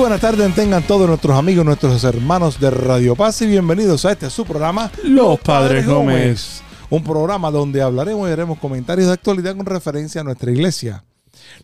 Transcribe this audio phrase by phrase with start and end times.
[0.00, 4.30] buenas tardes, tengan todos nuestros amigos, nuestros hermanos de Radio Paz y bienvenidos a este
[4.30, 6.62] su programa Los Padres Gómez.
[6.88, 11.04] Un programa donde hablaremos y haremos comentarios de actualidad con referencia a nuestra iglesia.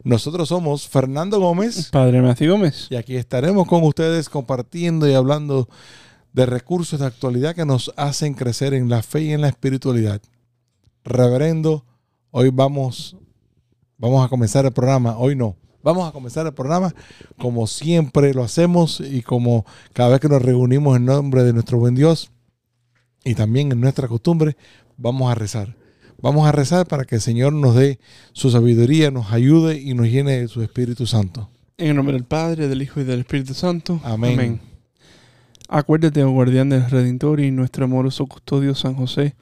[0.05, 2.88] Nosotros somos Fernando Gómez Padre Matthew Gómez.
[2.91, 5.66] y aquí estaremos con ustedes compartiendo y hablando
[6.34, 10.20] de recursos de actualidad que nos hacen crecer en la fe y en la espiritualidad.
[11.05, 11.86] Reverendo,
[12.33, 13.16] hoy vamos,
[13.96, 15.56] vamos a comenzar el programa, hoy no,
[15.87, 16.92] vamos a comenzar el programa
[17.39, 21.79] como siempre lo hacemos y como cada vez que nos reunimos en nombre de nuestro
[21.79, 22.33] buen Dios
[23.25, 24.57] y también en nuestra costumbre,
[24.97, 25.77] vamos a rezar.
[26.20, 28.01] Vamos a rezar para que el Señor nos dé
[28.33, 31.51] su sabiduría, nos ayude y nos llene de su Espíritu Santo.
[31.79, 34.01] En el nombre del Padre, del Hijo y del Espíritu Santo.
[34.03, 34.61] Amén.
[35.69, 39.37] Acuérdate, oh guardián del Redentor y nuestro amoroso custodio San José,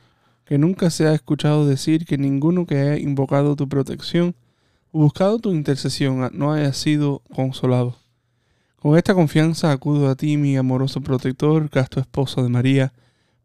[0.45, 4.35] que nunca se ha escuchado decir que ninguno que haya invocado tu protección
[4.99, 7.97] buscado tu intercesión no haya sido consolado.
[8.77, 12.93] Con esta confianza acudo a ti, mi amoroso protector, casto esposo de María,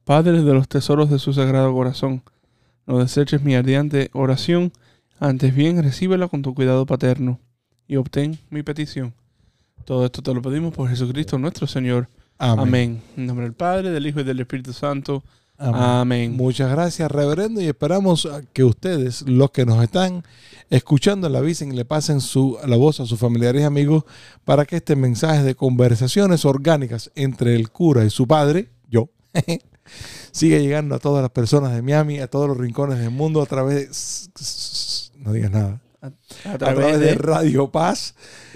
[0.03, 2.23] Padre de los tesoros de su sagrado corazón.
[2.85, 4.71] No deseches mi ardiente oración,
[5.19, 7.39] antes bien recíbela con tu cuidado paterno
[7.87, 9.13] y obtén mi petición.
[9.85, 12.09] Todo esto te lo pedimos por Jesucristo nuestro Señor.
[12.37, 13.01] Amén.
[13.17, 15.23] En nombre del Padre, del Hijo y del Espíritu Santo.
[15.59, 15.81] Amén.
[15.81, 16.37] Amén.
[16.37, 20.23] Muchas gracias, reverendo, y esperamos que ustedes, los que nos están
[20.69, 24.05] escuchando, le avisen y le pasen su, la voz a sus familiares y amigos
[24.45, 29.09] para que este mensaje de conversaciones orgánicas entre el cura y su padre, yo,
[30.31, 33.45] siga llegando a todas las personas de Miami, a todos los rincones del mundo a
[33.45, 34.29] través
[35.13, 35.19] de...
[35.19, 35.81] No digas nada.
[36.01, 38.15] A A través de Radio Paz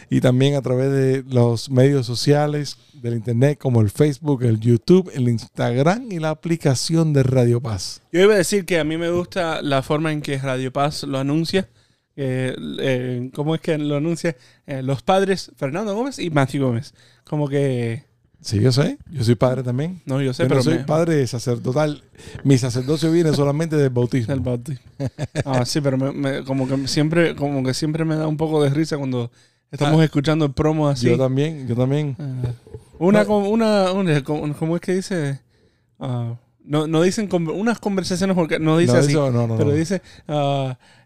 [0.09, 5.12] y también a través de los medios sociales del internet como el Facebook, el YouTube,
[5.14, 8.02] el Instagram y la aplicación de Radio Paz.
[8.12, 11.03] Yo iba a decir que a mí me gusta la forma en que Radio Paz
[11.03, 11.68] lo anuncia.
[12.16, 14.36] Eh, eh, ¿Cómo es que lo anuncia?
[14.68, 16.94] Eh, los padres Fernando Gómez y Matthew Gómez.
[17.24, 18.06] Como que...
[18.40, 18.97] Sí, yo sé.
[19.09, 20.02] Yo soy padre también.
[20.06, 22.03] No, yo sé, Yo no pero soy me- padre sacerdotal.
[22.44, 24.34] Mi sacerdocio viene solamente del bautismo.
[24.34, 24.84] El bautismo.
[25.46, 28.62] Ah, sí, pero me- me- como que siempre, como que siempre me da un poco
[28.62, 29.31] de risa cuando
[29.73, 30.06] estamos Ah.
[30.06, 31.07] escuchando el promo así.
[31.07, 32.16] Yo también, yo también.
[32.19, 32.51] Ah,
[33.00, 35.41] una, con- una, una, como- ¿cómo es que dice?
[36.00, 39.57] Ah, no, no dicen con- unas conversaciones porque no dice No, así, eso no, no,
[39.57, 39.75] pero no.
[39.75, 40.01] dice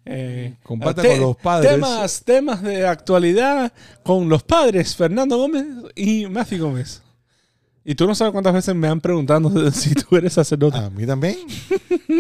[0.06, 1.72] eh, Comparte te- con los padres.
[1.72, 3.74] Temas, temas de actualidad
[4.04, 7.02] con los padres Fernando Gómez y Matthew Gómez.
[7.90, 10.78] Y tú no sabes cuántas veces me han preguntado si tú eres sacerdote.
[10.78, 11.38] A mí también.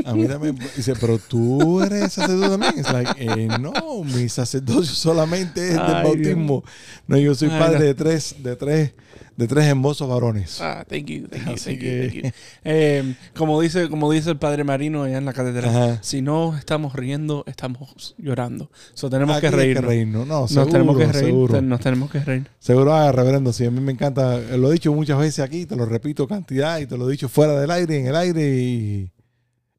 [0.05, 0.57] A mí también.
[0.77, 2.79] Dice, pero tú eres sacerdote también.
[2.79, 3.73] Es like, eh, no,
[4.05, 6.63] mi sacerdocio solamente es del Ay, bautismo.
[7.05, 7.85] No, yo soy Ay, padre no.
[7.85, 8.93] de tres, de tres,
[9.37, 10.59] de tres hermosos varones.
[10.61, 12.31] Ah, thank you, thank you, thank you, que- thank you.
[12.65, 15.99] Eh, como dice, como dice el padre Marino allá en la catedral, Ajá.
[16.01, 18.69] si no estamos riendo, estamos llorando.
[18.95, 19.85] So, tenemos que reírnos.
[19.85, 20.27] reírnos.
[20.27, 21.25] No, Nos seguro, tenemos que reír.
[21.25, 21.61] seguro.
[21.61, 22.47] Nos tenemos que reír.
[22.59, 25.65] Seguro, ah, reverendo, sí, a mí me encanta, eh, lo he dicho muchas veces aquí,
[25.65, 28.55] te lo repito cantidad y te lo he dicho fuera del aire, en el aire
[28.57, 29.11] y,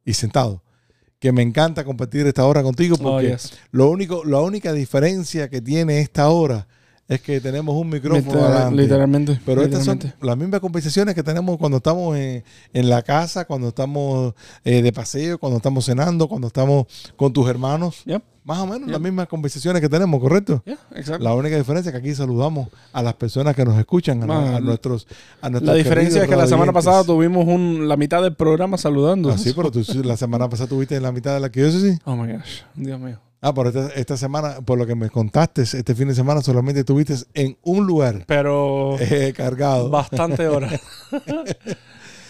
[0.04, 0.62] y sentado.
[1.18, 3.52] Que me encanta compartir esta hora contigo Oh, porque yes.
[3.72, 6.68] lo único, la única diferencia que tiene esta hora
[7.08, 8.82] es que tenemos un micrófono Literal- adelante.
[8.82, 9.40] literalmente.
[9.46, 13.68] Pero estas son las mismas conversaciones que tenemos cuando estamos en, en la casa, cuando
[13.68, 14.34] estamos
[14.64, 16.86] eh, de paseo, cuando estamos cenando, cuando estamos
[17.16, 18.02] con tus hermanos.
[18.04, 18.22] Yep.
[18.44, 18.90] Más o menos Yep.
[18.90, 20.62] las mismas conversaciones que tenemos, ¿correcto?
[20.64, 21.22] Yeah, exacto.
[21.22, 24.60] La única diferencia es que aquí saludamos a las personas que nos escuchan, a, a
[24.60, 25.06] nuestros,
[25.42, 28.76] a nuestros La diferencia es que la semana pasada tuvimos un, la mitad del programa
[28.78, 29.30] saludando.
[29.30, 31.98] Ah, sí, pero tú la semana pasada tuviste la mitad de la que yo sí.
[32.04, 33.18] Oh my gosh, Dios mío.
[33.40, 36.80] Ah, pero esta, esta semana, por lo que me contaste, este fin de semana solamente
[36.80, 39.90] estuviste en un lugar Pero eh, cargado.
[39.90, 40.80] bastante horas.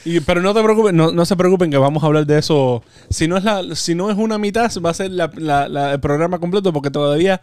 [0.05, 2.83] Y, pero no te preocupes, no, no se preocupen que vamos a hablar de eso.
[3.11, 5.93] Si no es la, si no es una mitad, va a ser la- la- la-
[5.93, 7.41] el programa completo porque todavía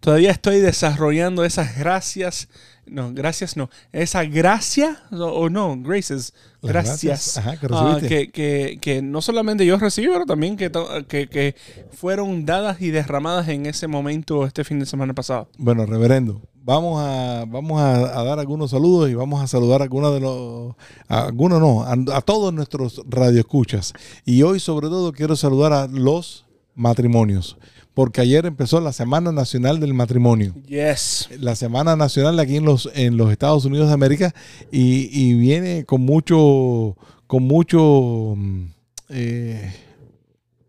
[0.00, 2.48] todavía estoy desarrollando esas gracias.
[2.86, 3.68] No, gracias no.
[3.92, 6.32] Esa gracia o, o no, gracias.
[6.62, 7.36] Las Gracias.
[7.36, 10.70] Ajá, que ah, que, que- que no solamente yo recibí, pero también que,
[11.06, 11.54] que, que
[11.92, 15.48] fueron dadas y derramadas en ese momento este fin de semana pasado.
[15.58, 19.84] Bueno, reverendo, vamos a, vamos a, a dar algunos saludos y vamos a saludar a
[19.84, 20.74] algunos de los,
[21.08, 23.92] a algunos no, a, a todos nuestros radioescuchas.
[24.24, 27.58] Y hoy sobre todo quiero saludar a los matrimonios,
[27.98, 30.54] porque ayer empezó la Semana Nacional del Matrimonio.
[30.68, 31.28] Yes.
[31.40, 34.32] La Semana Nacional aquí en los, en los Estados Unidos de América
[34.70, 36.96] y, y viene con mucho,
[37.26, 38.66] con mucho mm,
[39.08, 39.74] eh,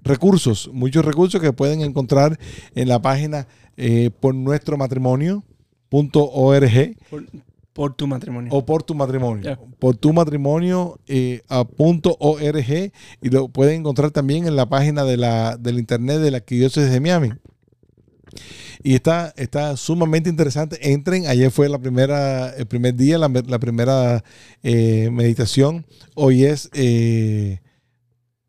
[0.01, 2.39] recursos, muchos recursos que pueden encontrar
[2.73, 3.47] en la página
[3.77, 5.43] eh, por nuestro matrimonio.org
[7.11, 7.25] Por,
[7.73, 8.51] por tu matrimonio.
[8.53, 9.57] o por tu matrimonio.
[9.79, 15.03] Por tu matrimonio eh, a punto .org y lo pueden encontrar también en la página
[15.03, 17.31] de la, del internet de la Arquidiócesis de Miami.
[18.83, 20.91] Y está, está sumamente interesante.
[20.91, 24.23] Entren, ayer fue la primera, el primer día, la, la primera
[24.63, 25.85] eh, meditación.
[26.15, 27.59] Hoy es, eh,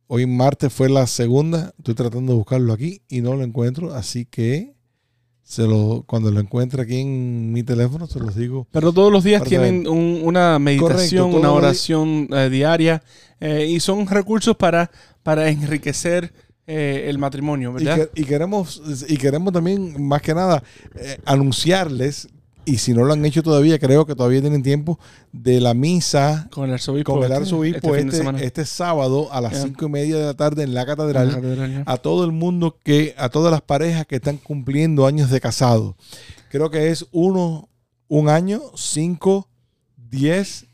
[0.06, 1.74] hoy martes fue la segunda.
[1.78, 3.92] Estoy tratando de buscarlo aquí y no lo encuentro.
[3.92, 4.74] Así que
[5.50, 8.68] se lo, cuando lo encuentre aquí en mi teléfono, se los digo.
[8.70, 13.02] Pero todos los días tienen un- una meditación, Correcto, una oración eh, diaria
[13.40, 14.92] eh, y son recursos para,
[15.24, 16.32] para enriquecer
[16.68, 18.08] eh, el matrimonio, Y, ¿verdad?
[18.14, 20.62] que- y queremos, y queremos también, más que nada,
[21.24, 22.28] anunciarles,
[22.64, 24.98] y si no lo han hecho todavía, creo que todavía tienen tiempo,
[25.32, 27.12] de la misa con el arzobispo.
[27.14, 30.34] con el este- arzobispo este este, este sábado a las cinco y media de la
[30.34, 31.82] tarde en la En la catedral.
[31.86, 35.96] A todo el mundo que, a todas las parejas que están cumpliendo años de casado.
[36.50, 37.68] Creo que es uno,
[38.08, 39.48] un año, cinco,
[39.96, 40.66] diez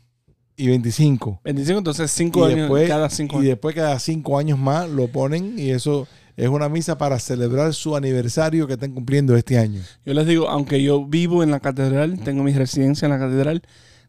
[0.55, 1.39] y veinticinco.
[1.43, 3.47] 25, entonces 5 Y años después- cada 5 Y años.
[3.49, 6.07] después cada cinco años más lo ponen y eso
[6.37, 9.81] es una misa para celebrar su aniversario que están cumpliendo este año.
[10.05, 13.61] Yo les digo, aunque yo vivo en la catedral, tengo mi residencia en la catedral,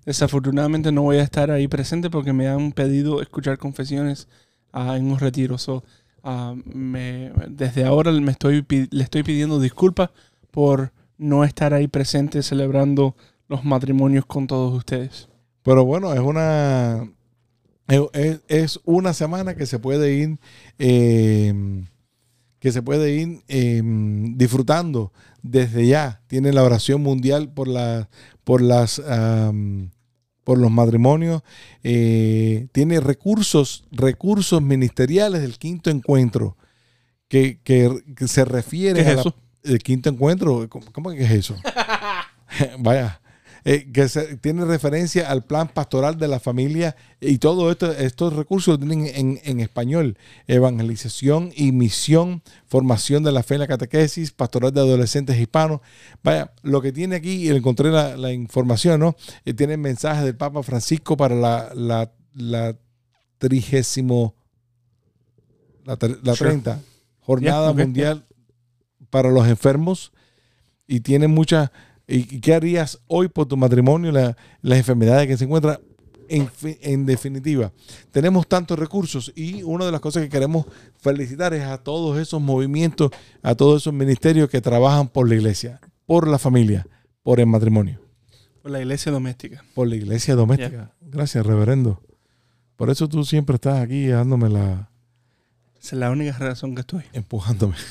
[0.06, 4.28] desafortunadamente no voy a estar ahí presente porque me han pedido escuchar confesiones
[4.72, 5.58] ah, en un retiro.
[5.58, 5.82] So,
[6.22, 10.10] ah, me- desde ahora me estoy, le estoy pidiendo disculpas
[10.50, 13.16] por no estar ahí presente celebrando
[13.48, 15.28] los matrimonios con todos ustedes.
[15.62, 17.08] Pero bueno, es una
[18.48, 20.38] es una semana que se puede ir
[20.78, 21.54] eh,
[22.58, 23.81] que se puede ir eh,
[24.34, 25.12] disfrutando
[25.43, 26.22] desde ya.
[26.26, 28.08] Tiene la oración mundial por la
[28.44, 29.90] por las am,
[30.44, 31.43] por los matrimonios.
[31.82, 36.56] Eh, tiene recursos recursos ministeriales del quinto encuentro
[37.28, 39.34] que, que- que se refiere ¿Qué es a la- eso?
[39.64, 40.69] el quinto encuentro.
[40.69, 41.56] ¿Cómo, cómo que es eso?
[42.78, 43.20] Vaya.
[43.64, 48.32] Eh, que se- tiene referencia al plan pastoral de la familia y todo esto, estos
[48.34, 50.16] recursos tienen en, en español.
[50.46, 55.81] Evangelización y misión, formación de la fe en la catequesis, pastoral de adolescentes hispanos.
[56.22, 59.16] Vaya, lo que tiene aquí, y encontré la, la información, ¿no?
[59.44, 62.76] Eh, tiene mensajes del Papa Francisco para la, la, la
[63.38, 64.34] trigésimo,
[65.84, 66.50] la, la Sure.
[66.50, 66.81] 30
[67.20, 68.25] Jornada Yeah, okay, Mundial
[69.11, 70.12] para los Enfermos
[70.87, 71.70] y tiene muchas...
[72.08, 74.10] ¿Y qué harías hoy por tu matrimonio?
[74.10, 75.78] La- las enfermedades que se encuentran.
[76.31, 77.72] En definitiva,
[78.10, 80.66] tenemos tantos recursos y una de las cosas que queremos
[80.99, 83.10] felicitar es a todos esos movimientos,
[83.43, 86.87] a todos esos ministerios que trabajan por la iglesia, por la familia,
[87.22, 87.99] por el matrimonio,
[88.61, 89.64] Por la iglesia doméstica.
[89.75, 90.93] por la iglesia doméstica.
[91.00, 92.02] Gracias, reverendo.
[92.76, 94.90] Por eso tú siempre estás aquí dándome la,
[95.80, 97.04] Esa es la única razón que estoy.
[97.14, 97.75] empujándome.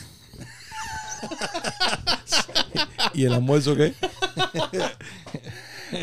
[3.16, 3.94] ¿Y el almuerzo qué?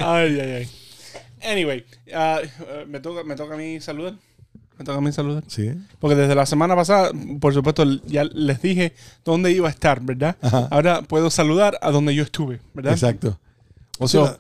[0.00, 0.70] Ay, ay, ay.
[1.42, 4.14] Anyway, ah, eh, me, toca, me toca a mí saludar.
[4.78, 5.44] Me toca a mí saludar.
[5.46, 5.70] Sí.
[6.00, 7.10] Porque desde la semana pasada,
[7.40, 10.36] por supuesto, ya les dije dónde iba a estar, ¿verdad?
[10.40, 10.68] Ajá.
[10.70, 12.94] Ahora puedo saludar a donde yo estuve, ¿verdad?
[12.94, 13.38] Exacto.
[13.98, 14.38] O So, sea,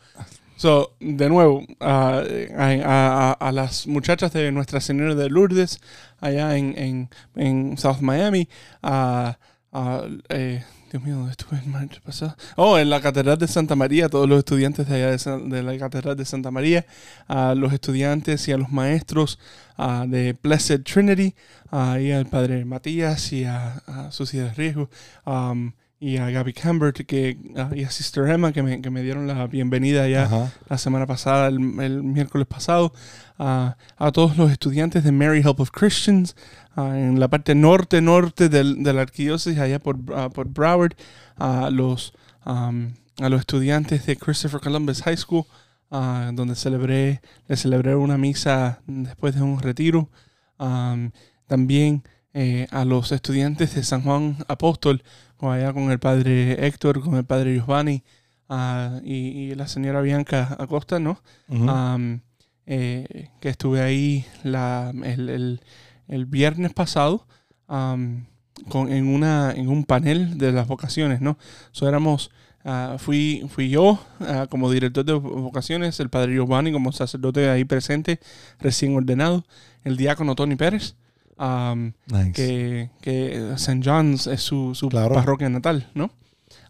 [0.56, 2.22] So, de nuevo, ah,
[2.56, 5.80] a, a- a- las muchachas de Nuestra Señora de Lourdes,
[6.20, 8.48] allá en, en, en South Miami,
[8.80, 9.36] a,
[9.72, 12.36] a, eh, Dios mío, ¿dónde estuve el martes pasado?
[12.54, 15.60] Oh, en la Catedral de Santa María, todos los estudiantes de allá de, San- de
[15.64, 16.86] la Catedral de Santa María,
[17.26, 19.40] a los estudiantes y a los maestros
[19.76, 21.34] ah, de Blessed Trinity,
[21.72, 24.88] ah, y al Padre Matías y a, a Sucia de Riesgo.
[25.26, 29.02] um, y a Gaby Cambert que, ah, y a Sister Emma que me, que me
[29.02, 30.52] dieron la bienvenida ya ajá.
[30.68, 32.92] la semana pasada, el, el miércoles pasado,
[33.38, 36.36] a, a todos los estudiantes de Mary Help of Christians
[36.76, 40.94] ah, en la parte norte-norte del, de la arquidiócesis, allá por, ah, por Broward,
[41.36, 45.44] a los, am, a los estudiantes de Christopher Columbus High School,
[45.90, 50.10] donde celebré, le celebré una misa después de un retiro.
[50.58, 51.12] Am,
[51.46, 55.04] también eh, a los estudiantes de San Juan Apóstol,
[55.44, 58.02] con allá con el padre Héctor, con el padre Giovanni
[58.48, 59.14] ah, y,
[59.50, 61.20] y la señora Bianca Acosta, ¿no?
[61.48, 61.68] Ujú.
[61.68, 62.20] Am,
[62.66, 65.60] eh, que estuve ahí la, el, el-
[66.08, 67.26] el viernes pasado
[67.68, 68.26] am,
[68.68, 71.36] con, en, una, en un panel de las vocaciones, ¿no?
[71.72, 72.30] So éramos,
[72.64, 77.64] ah, fui, fui yo ah, como director de vocaciones, el padre Giovanni como sacerdote ahí
[77.64, 78.18] presente,
[78.60, 79.44] recién ordenado,
[79.82, 80.94] el diácono Tony Pérez,
[81.38, 82.32] am, Nice.
[82.32, 83.80] que, que St.
[83.84, 85.14] John's es su, su Claro.
[85.14, 86.10] parroquia natal, ¿no?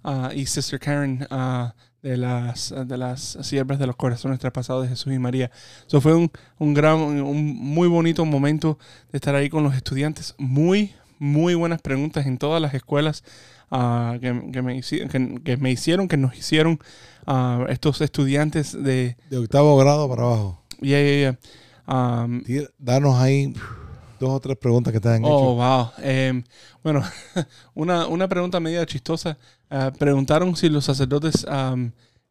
[0.02, 4.90] Ah, y Sister Karen ah, de las de las siervas de los corazones traspasados de
[4.90, 5.50] Jesús y María.
[5.86, 8.78] Eso fue un, un gran, un muy bonito momento
[9.10, 10.34] de estar ahí con los estudiantes.
[10.36, 13.24] Muy, muy buenas preguntas en todas las escuelas
[13.70, 16.78] ah, que, que me, que, que me hicieron, que nos hicieron
[17.70, 19.16] estos estudiantes de...
[19.30, 20.60] De octavo grado para abajo.
[20.82, 21.38] Ya, ya, ya.
[21.86, 23.54] Am, Tira- Danos ahí
[24.18, 25.54] dos o tres preguntas que te han Oh, hecho.
[25.54, 25.90] wow.
[25.98, 26.42] Em,
[26.82, 27.02] bueno,
[27.74, 29.36] una, una pregunta media chistosa.
[29.70, 31.46] Ah, preguntaron si los sacerdotes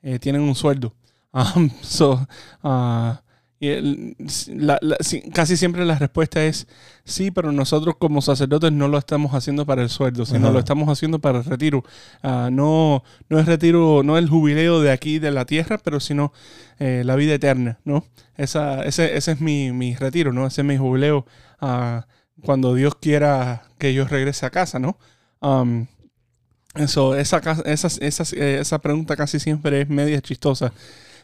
[0.01, 0.93] eh, tienen un sueldo.
[1.81, 2.25] So,
[2.63, 3.21] ah,
[3.63, 4.15] y el-
[4.55, 6.67] la- la- sí, casi siempre la respuesta es
[7.05, 10.51] sí, pero nosotros como sacerdotes no lo estamos haciendo para el sueldo, sino Ajá.
[10.53, 11.83] lo estamos haciendo para el retiro.
[12.21, 16.33] Ah, no, no es retiro, no el jubileo de aquí de la tierra, pero sino
[16.79, 18.05] eh, la vida eterna, ¿no?
[18.35, 20.45] Esa, ese, ese es mi, mi retiro, ¿no?
[20.47, 21.25] Ese es mi jubileo
[21.61, 22.05] ah,
[22.41, 24.97] cuando Dios quiera que yo regrese a casa, ¿no?
[25.39, 25.85] Um,
[26.75, 30.73] eso, esa, esas- esas, eh, esa pregunta casi siempre es media chistosa.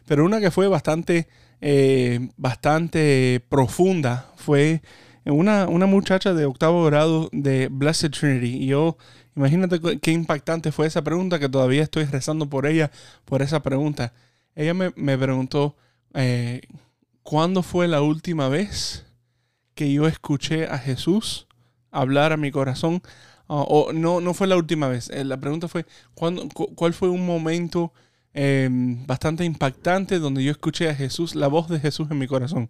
[0.06, 1.28] Pero una que fue bastante,
[1.62, 4.82] eh, bastante profunda fue
[5.26, 8.58] una, una muchacha de octavo grado de Blessed Trinity.
[8.64, 8.98] Y yo,
[9.36, 12.92] imagínate qué impactante fue esa pregunta, que todavía estoy rezando por ella,
[13.26, 14.14] por esa pregunta.
[14.56, 15.76] Ella me, me preguntó,
[16.14, 16.62] eh,
[17.24, 19.06] ¿cuándo fue la última vez
[19.76, 21.48] que yo escuché a Jesús
[21.92, 23.02] hablar a mi corazón?
[23.48, 25.10] Ah, o no, no fue la última vez.
[25.10, 27.94] Eh, la pregunta fue, ¿cuándo, cu- ¿cuál fue un momento
[28.42, 28.70] eh,
[29.08, 32.70] bastante impactante donde yo escuché a Jesús, la voz de Jesús en mi corazón?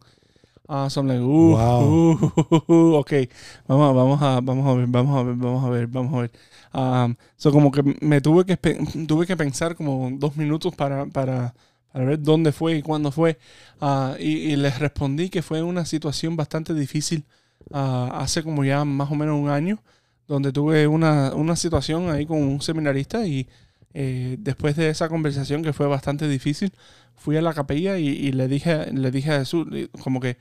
[0.67, 2.13] Ah, son like, uh, Wow.
[2.13, 3.13] uh, uh, uh, ok,
[3.67, 6.31] vamos, vamos, a, vamos a ver, vamos a ver, vamos a ver, vamos a ver.
[6.73, 8.57] Um, so como que me tuve que,
[9.07, 11.55] tuve que pensar como dos minutos para, para,
[11.91, 13.39] para ver dónde fue y cuándo fue.
[13.81, 17.25] Ah, y, y les respondí que fue una situación bastante difícil
[17.73, 19.79] ah, hace como ya más o menos un año,
[20.27, 23.47] donde tuve una, una situación ahí con un seminarista y
[23.93, 26.71] eh, después de esa conversación que fue bastante difícil,
[27.15, 30.37] fui a la capilla y, y le, dije, le dije a Jesús, eh, como que,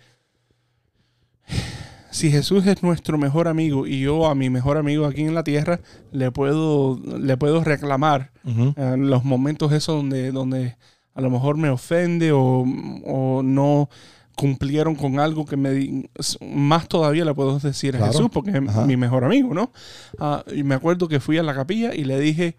[2.11, 5.45] si Jesús es nuestro mejor amigo y yo a mi mejor amigo aquí en la
[5.45, 5.81] tierra
[6.13, 10.77] le puedo, le puedo reclamar en los momentos esos donde, donde
[11.15, 12.65] a lo mejor me ofende o,
[13.05, 13.91] o no
[14.37, 16.09] cumplieron con algo que me di-
[16.41, 18.13] más todavía le puedo decir a Claro.
[18.13, 18.87] Jesús porque es Ajá.
[18.87, 19.73] mi mejor amigo, ¿no?
[20.19, 22.57] Ah, y me acuerdo que fui a la capilla y le dije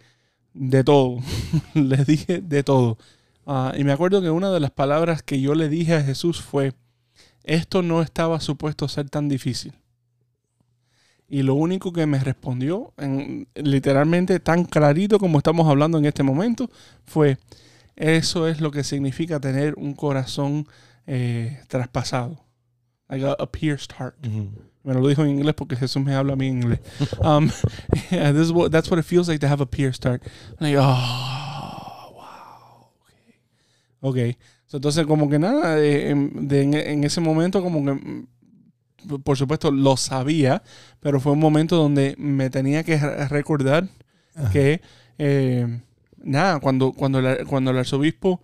[0.54, 1.20] de todo,
[1.74, 2.98] le dije de todo.
[3.46, 6.42] Ah, y me acuerdo que una de las palabras que yo le dije a Jesús
[6.42, 6.74] fue,
[7.44, 9.74] esto no estaba supuesto ser tan difícil.
[11.28, 16.24] Y lo único que me respondió, en- literalmente tan clarito como estamos hablando en este
[16.24, 16.70] momento,
[17.06, 17.38] fue,
[17.96, 20.68] eso es lo que significa tener un corazón
[21.06, 22.40] eh, traspasado.
[23.10, 24.16] Like a, a pierced heart.
[24.84, 26.80] Me lo dijo en inglés porque Jesús me habla a mí en inglés.
[27.22, 27.50] Um,
[28.12, 30.24] yeah, this is what, that's what it feels like to have a pierced heart.
[30.60, 34.10] Like, oh, wow.
[34.10, 34.32] Okay.
[34.32, 34.38] Ok.
[34.68, 38.28] So, entonces, como que nada, eh, en, de- en- en ese momento, como que, mm,
[39.24, 40.62] por supuesto, lo sabía,
[41.00, 43.88] pero fue un momento donde me tenía que re- recordar
[44.36, 44.50] Ajá.
[44.52, 44.82] que,
[45.18, 45.82] eh,
[46.24, 48.42] nada, cuando, cuando, el, cuando el arzobispo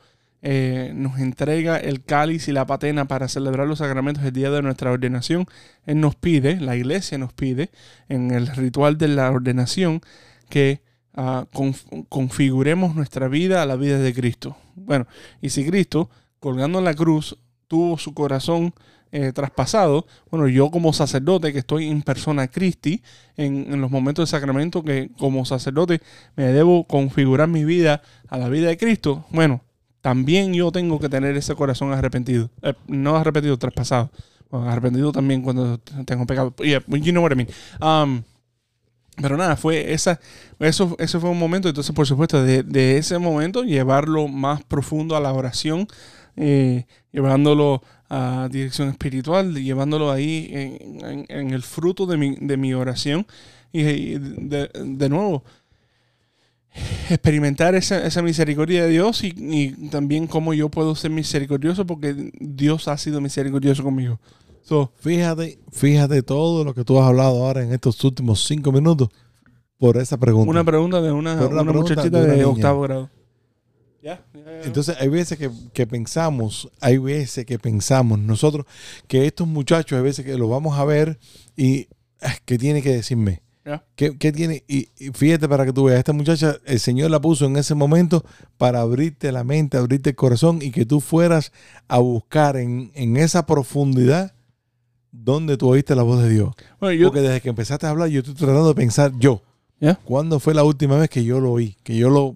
[0.47, 4.61] eh, nos entrega el cáliz y la patena para celebrar los sacramentos el día de
[4.61, 5.47] nuestra ordenación,
[5.87, 7.71] Él nos pide, la iglesia nos pide,
[8.09, 10.01] en el ritual de la ordenación,
[10.47, 10.81] que
[11.15, 14.55] ah, conf- configuremos nuestra vida a la vida de Cristo.
[14.75, 15.07] Bueno,
[15.41, 17.37] y si Cristo, colgando en la cruz,
[17.67, 18.75] tuvo su corazón
[19.11, 23.01] eh, traspasado, bueno, yo como sacerdote que estoy en persona Christi,
[23.35, 26.01] en, en los momentos de sacramento que como sacerdote
[26.35, 29.64] me debo configurar mi vida a la vida de Cristo, bueno,
[30.05, 32.51] también yo tengo que tener ese corazón arrepentido.
[32.61, 34.11] Eh, no arrepentido, traspasado.
[34.51, 36.53] Arrepentido también cuando tengo pecado.
[36.57, 37.49] Yeah, you know what I mean.
[37.81, 38.21] Um,
[39.19, 40.19] pero nada, fue esa,
[40.59, 45.19] eso, eso fue un momento, entonces por supuesto, de, ese momento llevarlo más profundo a
[45.19, 45.87] la oración,
[46.35, 52.57] eh, llevándolo a dirección espiritual, llevándolo ahí en, en- en el fruto de mi, de
[52.57, 53.25] mi oración
[53.73, 55.43] y, y de, de nuevo
[57.09, 62.31] experimentar esa, esa misericordia de Dios y, y también cómo yo puedo ser misericordioso porque
[62.39, 64.19] Dios ha sido misericordioso conmigo.
[64.63, 69.09] So, Fíjate, fíjate todo lo que tú has hablado ahora en estos últimos cinco minutos.
[69.77, 70.49] por esa pregunta.
[70.49, 73.09] Una pregunta de una, una muchachita de una octavo grado.
[74.63, 78.65] Entonces, hay veces que, que pensamos, hay veces que pensamos nosotros
[79.07, 81.19] que estos muchachos, hay veces que los vamos a ver
[81.55, 81.87] y
[82.21, 83.41] ah, ¿qué tiene que decirme?
[83.95, 84.63] ¿Qué, qué tiene?
[84.67, 87.73] Y, y fíjate para que tú veas, esta muchacha, el Señor la puso en ese
[87.73, 88.23] momento
[88.57, 91.51] para abrirte la mente, abrirte el corazón y que tú fueras
[91.87, 94.33] a buscar en, en esa profundidad
[95.11, 96.53] donde tú oíste la voz de Dios.
[96.79, 99.41] Bueno, yo, Porque desde que empezaste a hablar, yo estoy tratando de pensar yo.
[99.79, 99.95] Ya.
[99.95, 101.75] ¿Cuándo fue la última vez que yo lo oí?
[101.83, 102.35] Que yo lo...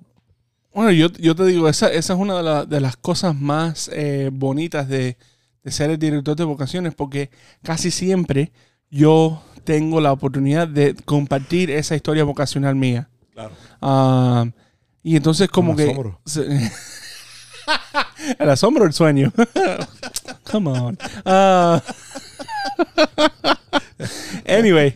[0.73, 3.89] bueno, yo, yo te digo, esa, esa es una de, la- de las cosas más
[3.93, 5.17] eh, bonitas de,
[5.63, 7.29] de ser el director de vocaciones, porque
[7.61, 8.51] casi siempre
[8.89, 13.07] yo tengo la oportunidad de compartir esa historia vocacional mía.
[13.35, 13.51] Claro.
[13.79, 14.47] Ah,
[15.03, 15.83] y entonces como que...
[15.83, 16.19] asombro.
[16.25, 16.71] se-
[18.39, 19.31] el asombro el sueño.
[20.51, 20.97] Come on.
[21.23, 21.83] Ah,
[24.47, 24.95] anyway,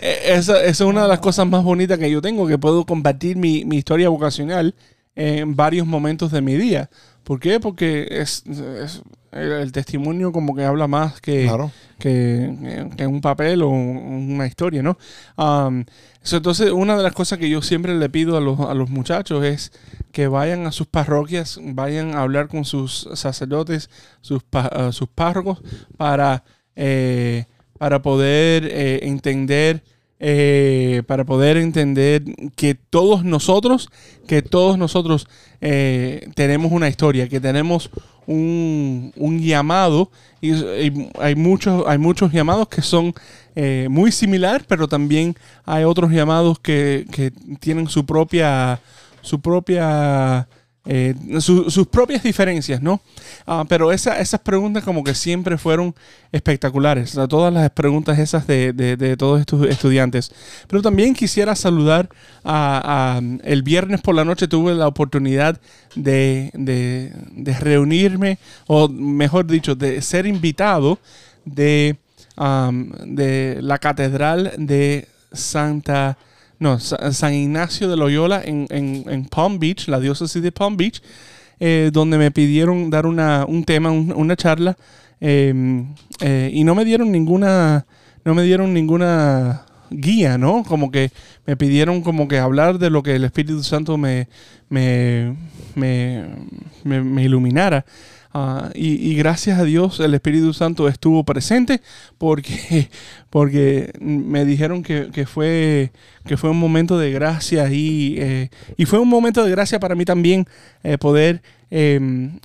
[0.00, 2.84] e- esa, esa es una de las cosas más bonitas que yo tengo, que puedo
[2.84, 4.74] compartir mi, mi historia vocacional
[5.14, 6.90] en varios momentos de mi día.
[7.26, 7.58] ¿Por qué?
[7.58, 9.02] Porque es, es-
[9.32, 11.72] el, el testimonio como que habla más que, Claro.
[11.98, 14.96] que, que un papel o un- una historia, ¿no?
[15.36, 15.84] Um,
[16.22, 18.88] so, entonces, una de las cosas que yo siempre le pido a los, a los
[18.90, 19.72] muchachos es
[20.12, 23.90] que vayan a sus parroquias, vayan a hablar con sus sacerdotes,
[24.20, 25.58] sus, ah, sus párrocos,
[25.96, 26.44] para,
[26.76, 27.44] eh,
[27.76, 29.82] para poder eh, entender.
[30.18, 32.22] Eh, para poder entender
[32.56, 33.90] que todos nosotros,
[34.26, 35.28] que todos nosotros
[35.60, 37.90] eh, tenemos una historia, que tenemos
[38.26, 40.10] un, un llamado.
[40.40, 40.52] Y,
[41.18, 43.14] hay muchos hay muchos llamados que son
[43.54, 48.80] eh, muy similar pero también hay otros llamados que, que tienen su propia
[49.22, 50.46] su propia
[50.86, 53.00] eh, su- sus propias diferencias no
[53.48, 55.94] Ah, pero esa- esas preguntas como que siempre fueron
[56.32, 60.32] espectaculares todas las preguntas esas de, todos estos estudiantes.
[60.68, 62.08] Pero también quisiera saludar
[62.44, 65.60] a, el viernes por la noche tuve la oportunidad
[65.94, 66.50] de,
[67.60, 70.98] reunirme, o mejor dicho, de ser invitado
[71.44, 71.96] de,
[73.06, 76.16] de la catedral de Santa,
[76.58, 80.76] no, Sa- San Ignacio de Loyola en, en- en Palm Beach, la diócesis de Palm
[80.76, 81.02] Beach,
[81.60, 84.76] eh, donde me pidieron dar una, un tema, un- una charla,
[85.20, 85.84] eh,
[86.20, 87.86] eh, y no me dieron ninguna,
[88.24, 90.64] no me dieron ninguna guía, ¿no?
[90.64, 91.10] Como que
[91.46, 94.28] me pidieron como que hablar de lo que el Espíritu Santo me,
[94.68, 95.36] me,
[95.74, 96.24] me,
[96.84, 97.84] me- me iluminara.
[98.38, 101.80] Ah, y, gracias a Dios el Espíritu Santo estuvo presente
[102.18, 102.90] porque,
[103.30, 105.90] porque me dijeron que, que fue,
[106.26, 109.94] que fue un momento de gracia y, eh, y fue un momento de gracia para
[109.94, 110.44] mí también
[110.82, 111.98] eh, poder eh,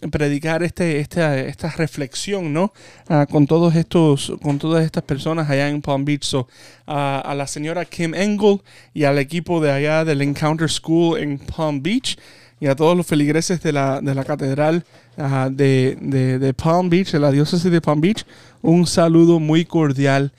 [0.10, 2.72] predicar este, esta, esta reflexión ¿no?
[3.10, 6.24] Ah, con, todos estos, con todas estas personas allá en Palm Beach.
[6.24, 6.48] So,
[6.88, 8.62] a- a la señora Kim Engel
[8.94, 12.18] y al equipo de allá del Encounter School en Palm Beach
[12.62, 14.86] y a todos los feligreses de la, de la catedral
[15.18, 18.26] ah, de, de- de Palm Beach, de la diócesis de Palm Beach,
[18.62, 20.32] un saludo muy cordial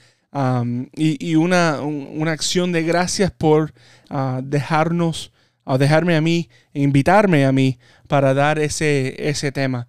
[0.95, 3.73] y, y una, un- una acción de gracias por
[4.09, 5.31] ah, dejarnos,
[5.65, 9.87] a dejarme a mí, e invitarme a mí para dar ese, ese tema.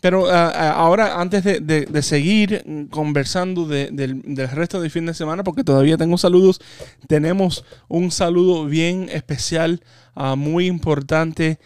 [0.00, 5.44] Pero ah, ahora, antes de, de- seguir conversando de- del, resto del fin de semana,
[5.44, 6.60] porque todavía tengo saludos,
[7.06, 9.82] tenemos un saludo bien especial,
[10.14, 11.58] ah, muy importante,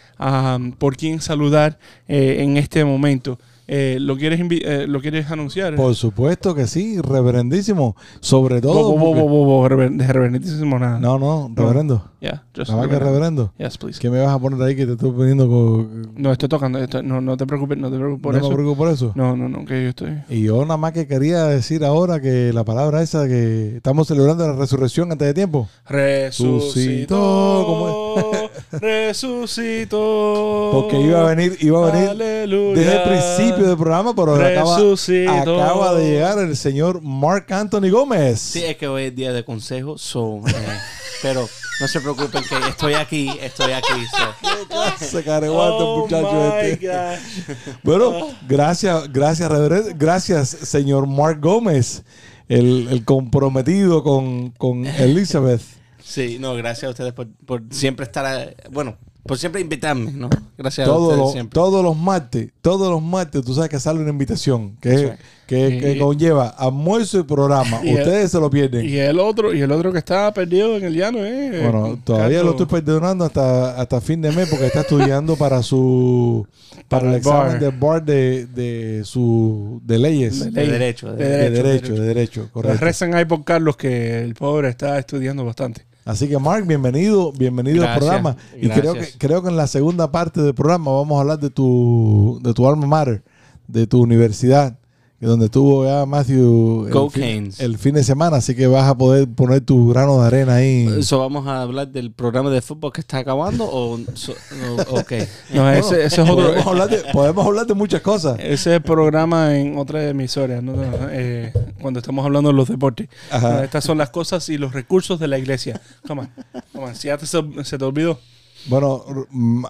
[0.79, 3.39] por quien saludar eh, en este momento.
[3.67, 5.75] Eh, ¿lo, quieres eh, ¿Lo quieres anunciar?
[5.77, 7.97] Por supuesto que sí, reverendísimo.
[8.21, 8.93] Sobre todo.
[8.97, 10.99] Bo- bo- bo- reverendísimo nada.
[10.99, 12.11] No, no, reverendo.
[12.21, 13.51] Yeah, just Nada más que reverendo.
[13.51, 13.53] reverendo.
[13.59, 14.01] Yes, please.
[14.01, 16.13] ¿Qué me vas a poner ahí que te estoy poniendo con...
[16.17, 16.79] No, estoy tocando.
[16.79, 18.49] esto- no, no te preocupes, no te preocupes por no eso.
[18.49, 19.13] me preocupo por eso.
[19.15, 20.15] No, no, no, que yo estoy.
[20.31, 24.47] Y yo nada más que quería decir ahora que la palabra esa que estamos celebrando
[24.47, 25.69] la resurrección antes de tiempo.
[25.87, 27.65] Resucitó.
[27.67, 28.49] ¿cómo
[28.81, 30.71] Resucitó.
[30.73, 32.81] Porque iba a venir, iba a venir Aleluya.
[32.81, 38.41] desde el principio del programa, pero acaba, acaba de llegar el señor Mark Anthony Gómez.
[38.41, 40.53] Sí, es que hoy es día de consejo, so, eh,
[41.23, 41.49] pero
[41.81, 44.07] no se preocupen que estoy aquí, estoy aquí.
[44.11, 44.75] so.
[45.05, 46.89] Se careguanta Oh muchacho este.
[47.83, 49.91] Bueno, gracias, gracias, reverendo.
[49.97, 52.05] Gracias, señor Mark Gómez,
[52.49, 55.63] el, el comprometido con, con Elizabeth.
[56.03, 60.29] Sí, no, gracias a ustedes por, por siempre estar, eh, bueno, por siempre invitarme, ¿no?
[60.59, 64.11] Gracias a Todos ustedes todos los martes, todos los martes, tú sabes que sale una
[64.11, 65.15] invitación que,
[65.47, 67.81] que, Y- que conlleva almuerzo y programa.
[67.85, 68.87] Y- Ustedes se lo pierden.
[68.87, 71.61] Y el otro, y el otro que está perdido en el llano, eh.
[71.63, 72.45] Bueno, todavía Cacho.
[72.45, 76.47] lo estoy perdonando hasta, hasta fin de mes porque está estudiando para su
[76.89, 81.13] para, Para el examen del bar de, de su de leyes De de, derecho.
[81.13, 81.63] de De derecho.
[81.63, 81.95] derecho, derecho.
[81.95, 82.85] de derecho, Pues correcto.
[82.85, 85.87] recen ahí por Carlos que el pobre está estudiando bastante.
[86.05, 88.37] Así que Mark, bienvenido, bienvenido al programa.
[88.61, 91.49] Y creo que creo que en la segunda parte del programa vamos a hablar de
[91.51, 93.23] tu de tu alma mater,
[93.69, 94.77] de tu universidad,
[95.19, 98.95] que donde estuvo ya Matthew el fin, el fin de semana, así que vas a
[98.99, 100.87] poder poner tu grano de arena ahí.
[100.99, 104.35] ¿Eso vamos a hablar del programa de fútbol que está acabando o, so-
[104.77, 105.13] o- ok?
[105.55, 106.35] No, ese, ese es otro.
[106.49, 108.39] podemos, hablar de, podemos hablar de muchas cosas.
[108.41, 110.73] Ese es el programa en otra emisora, ¿no?
[110.77, 111.51] No, eh,
[111.85, 113.09] cuando estamos hablando de los deportes.
[113.31, 113.63] Ajá.
[113.63, 115.81] Estas son las cosas y los recursos de la iglesia.
[116.09, 116.31] Come on.
[116.73, 116.95] Come on.
[116.97, 118.19] Si ya te, se, se te olvidó.
[118.67, 119.05] Bueno,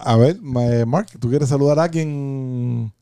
[0.01, 2.93] a ver, ma- Mark, ¿tú quieres saludar a alguien?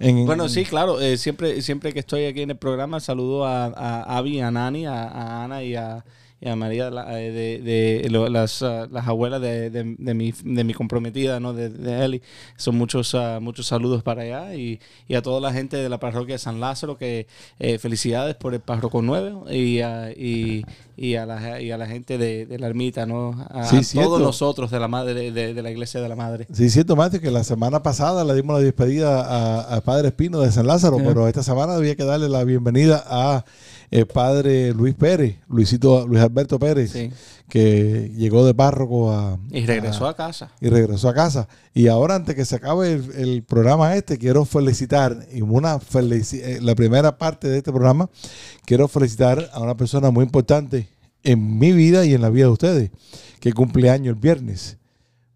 [0.00, 1.00] En, Bueno, sí, claro.
[1.00, 4.86] eh, siempre, siempre que estoy aquí en el programa, saludo a, a Abby, a Nani,
[4.86, 6.04] a, a Ana y a,
[6.40, 10.32] y a María, la- eh, de, de las, ah, las abuelas de, de- de mi,
[10.44, 11.52] de mi comprometida, ¿no?
[11.52, 12.22] De, de Eli.
[12.56, 15.98] Son muchos, ah, muchos saludos para allá y, y a toda la gente de la
[15.98, 17.26] parroquia de San Lázaro, que
[17.58, 20.64] eh, felicidades por el párroco nuevo y, a- y,
[20.96, 23.44] y, a, la, y a la gente de, de la ermita, ¿no?
[23.50, 24.08] A, Sí, cierto.
[24.10, 26.46] todos nosotros de la madre, de, la iglesia de la madre.
[26.52, 30.40] Sí, siento, Matthew, que la semana pasada le dimos la despedida a, a Padre Espino
[30.40, 33.44] de San Lázaro, pero esta semana había que darle la bienvenida a
[33.90, 37.10] el Padre Luis Pérez, Luisito, Luis Alberto Pérez, Sí.
[37.48, 40.50] que llegó de párroco a, Y regresó a- a casa.
[40.60, 41.48] y regresó a casa.
[41.74, 46.40] Y ahora, antes que se acabe el, el programa este, quiero felicitar, y una felici-
[46.42, 48.10] eh, la primera parte de este programa,
[48.66, 50.88] quiero felicitar a una persona muy importante
[51.22, 52.90] en mi vida y en la vida de ustedes,
[53.40, 54.76] que cumple años el viernes.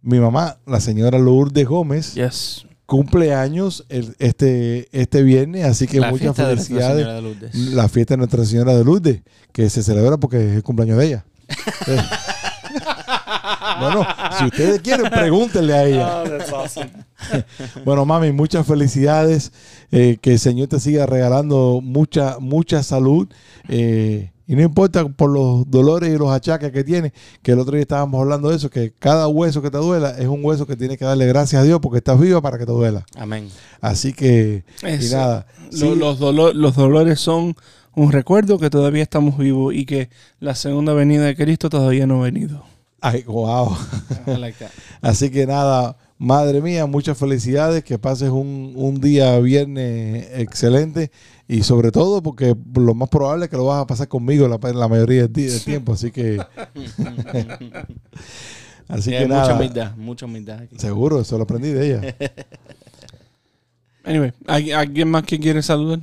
[0.03, 2.67] Mi mamá, la señora Lourdes Gómez, Yes.
[2.87, 6.97] Cumple años el- este, este viernes, así que La muchas fiesta de Nuestra felicidades.
[6.99, 7.55] Señora de Lourdes.
[7.55, 9.21] La fiesta de Nuestra Señora de Lourdes,
[9.53, 11.25] que se celebra porque es el cumpleaños de ella.
[13.81, 14.07] bueno,
[14.39, 16.23] si ustedes quieren, pregúntenle a ella.
[17.85, 19.53] Bueno, mami, muchas felicidades.
[19.93, 23.29] eh, que el Señor te siga regalando mucha, mucha salud.
[23.69, 27.13] eh, y no importa por los dolores y los achaques que tiene,
[27.43, 30.29] que el otro día estábamos hablando de eso, que cada hueso que te duela es
[30.29, 32.73] un hueso que tienes que darle gracias a Dios porque estás viva para que te
[32.73, 33.05] duela.
[33.17, 33.49] Amén.
[33.81, 35.47] Así que, y nada.
[35.71, 37.57] Lo- sí, los, dolo- los dolores son
[37.95, 42.21] un recuerdo que todavía estamos vivos y que la segunda venida de Cristo todavía no
[42.21, 42.63] ha venido.
[43.01, 43.75] ay, wow.
[44.27, 44.67] Like.
[45.01, 51.11] Así que nada, madre mía, muchas felicidades, que pases un, un día viernes excelente
[51.57, 54.59] y sobre todo porque lo más probable es que lo vas a pasar conmigo la,
[54.73, 56.39] la mayoría del, del tiempo, así que
[58.89, 60.79] así Sí, que hay mucha nada, humildad, mucha humildad aquí.
[60.79, 62.15] seguro, eso lo aprendí de ella.
[64.05, 66.01] Anyway, ¿hay- ¿alguien más que quiere saludar?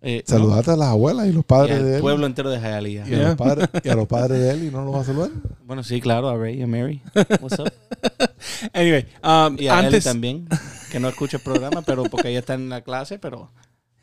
[0.00, 2.00] Eh, Saludate a las abuelas y los no, y padres al de él.
[2.00, 3.06] pueblo entero de Hialeah.
[3.06, 5.04] Y, a los padres, y a los padres de él y no los vas a
[5.12, 5.30] saludar.
[5.66, 7.02] Bueno, sí, claro, a Ray y a Mary.
[7.42, 7.70] What's up?
[8.72, 10.48] Anyway, um, Y a antes, también,
[10.90, 13.50] que no escucha el programa, pero porque ella está en la clase, pero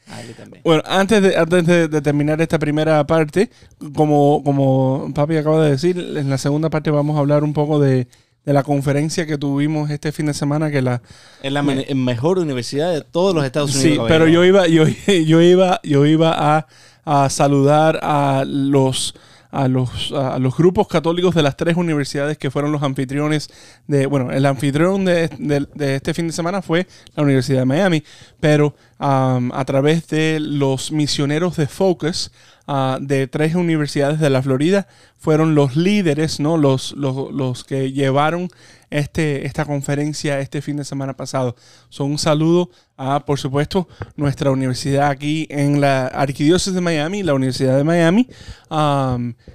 [0.08, 0.62] a Eli también.
[0.64, 3.50] Bueno, antes de, antes de, de terminar esta primera parte,
[3.96, 7.80] como, como papi acaba de decir, en la segunda parte vamos a hablar un poco
[7.80, 8.08] de,
[8.46, 11.02] de la conferencia que tuvimos este fin de semana, que la
[11.44, 14.06] Es la me- mejor universidad de todos los Estados Unidos.
[14.08, 14.84] sí, pero yo iba, yo,
[15.26, 16.68] yo iba, yo iba a,
[17.06, 19.16] a saludar a los
[19.52, 23.50] a los, a los grupos católicos de las tres universidades que fueron los anfitriones
[23.88, 28.04] de, bueno, el anfitrión de, de- este fin de semana fue la Universidad de Miami,
[28.40, 32.32] pero um, a través de los misioneros de Focus
[32.74, 36.58] ah, de tres universidades de la Florida fueron los líderes, ¿no?
[36.58, 38.48] Los, los, los que llevaron
[38.90, 41.56] este, esta conferencia este fin de semana pasado.
[41.90, 47.34] So, un saludo a, por supuesto, nuestra universidad aquí en la Arquidiócesis de Miami, la
[47.34, 48.28] Universidad de Miami,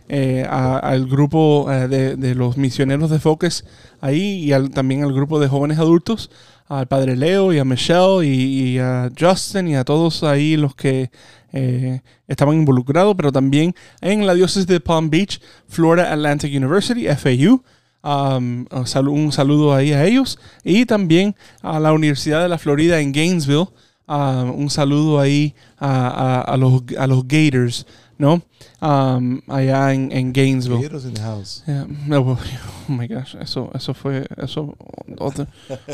[0.09, 3.64] eh, a- al grupo eh, de, de los misioneros de Focus
[4.00, 6.31] ahí y también al grupo de jóvenes adultos,
[6.68, 11.11] al padre Leo y a Michelle y, a Justin y a todos ahí los que
[11.52, 17.62] eh, estaban involucrados, pero también en la diócesis de Palm Beach, Florida Atlantic University, FAU.
[18.02, 22.57] Um, un salu- un saludo ahí a ellos y también a la Universidad de la
[22.59, 23.66] Florida en Gainesville.
[24.07, 27.85] um, un saludo ahí a los, a los Gators,
[28.18, 28.42] ¿no?
[28.81, 30.85] Um, allá en, en Gainesville.
[30.85, 31.62] In the house.
[31.66, 32.38] Yeah, well,
[32.88, 34.74] oh my gosh, eso, eso fue eso
[35.18, 35.46] otro,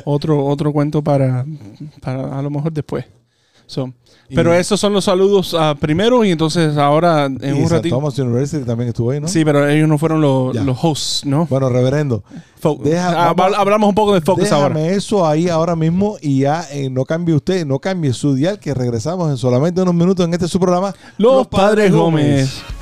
[0.04, 1.44] otro, otro cuento para,
[2.00, 3.04] para a lo mejor después.
[3.66, 3.92] So,
[4.34, 7.94] pero esos son los saludos ah, primero y entonces ahora en y un ratito.
[7.96, 9.28] Thomas University también estuvo ahí, ¿no?
[9.28, 11.46] Sí, pero ellos no fueron los, los hosts, ¿no?
[11.50, 12.22] Bueno, reverendo.
[12.84, 14.86] Deja- Ah, vamos- hablamos un poco de Focus Déjame ahora.
[14.90, 18.72] eso ahí ahora mismo y ya eh, no cambie usted, no cambie su dial, que
[18.72, 20.94] regresamos en solamente unos minutos en este su programa.
[21.18, 22.50] Los, Padres Gómez.
[22.50, 22.81] Cantemos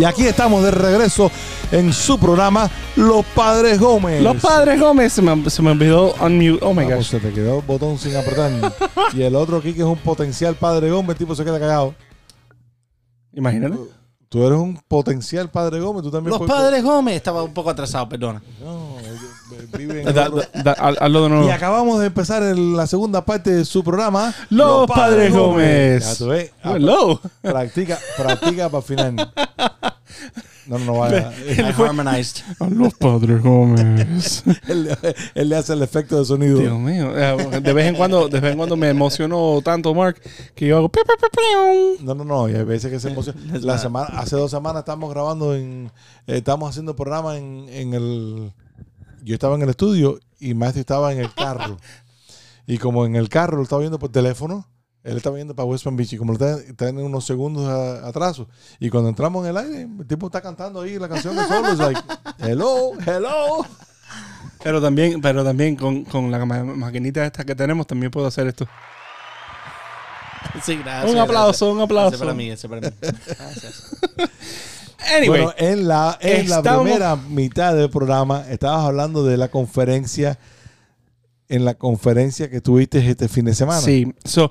[0.00, 1.30] Y aquí estamos de regreso
[1.70, 4.22] en su programa Los Padres Gómez.
[4.22, 5.12] Los Padres Gómez.
[5.12, 6.64] Se me, se me olvidó unmute.
[6.64, 7.10] Oh my Vamos, gosh.
[7.10, 8.50] se te quedó el botón sin apretar.
[9.14, 11.94] y el otro aquí que es un potencial Padre Gómez, el tipo se queda cagado.
[13.34, 13.76] Imagínate.
[14.30, 17.16] Tú eres un potencial Padre Gómez, tú también Los puedes- padres Gómez.
[17.16, 18.40] Estaba un poco atrasado, perdona.
[18.62, 18.96] No,
[19.76, 21.46] vive en Da- otro- da- da- haz- hazlo de nuevo.
[21.46, 24.32] Y acabamos de empezar el- la segunda parte de su programa.
[24.48, 26.04] Los Padres Gómez.
[26.08, 26.52] Ya tú ves.
[26.62, 27.20] Hello.
[27.42, 29.32] Practica, practica para el final.
[30.70, 31.32] No, no, no vaya.
[31.48, 32.44] I harmonized.
[32.60, 34.44] A Los Padres Gómez.
[34.68, 34.96] él,
[35.34, 36.60] él le hace el efecto de sonido.
[36.60, 37.10] Dios mío.
[37.18, 40.20] Eh, De vez en cuando, de vez en cuando me emociono tanto, Mark,
[40.54, 40.90] que yo hago.
[42.02, 42.48] No, no, no.
[42.48, 43.40] Y hay veces que se emociona.
[43.60, 45.90] La semana, hace dos semanas estamos grabando en.
[46.28, 48.52] eh, estamos haciendo programa en, en el.
[49.24, 51.78] Yo estaba en el estudio y Maestro estaba en el carro.
[52.68, 54.68] y como en el carro lo estaba viendo por teléfono,
[55.02, 56.12] él estaba viendo para West Palm Beach.
[56.12, 58.48] Y como lo está, está en unos segundos a- atraso.
[58.78, 61.68] Y cuando entramos en el aire, el tipo está cantando ahí la canción de solo.
[61.72, 62.00] Es like,
[62.40, 63.64] hello, hello.
[64.62, 68.46] Pero también, pero también con, con la ma- maquinita esta que tenemos, también puedo hacer
[68.46, 68.66] esto.
[70.62, 71.12] Sí, gracias.
[71.12, 72.18] un aplauso, un Ese aplauso.
[72.18, 72.88] para mí, ese para mí.
[73.00, 73.96] Gracias.
[75.16, 80.38] Anyway, Bueno, en la, en la primera mitad del programa estabas hablando de la conferencia,
[81.50, 83.80] en la conferencia que tuviste este fin de semana.
[83.80, 84.44] Sí, so,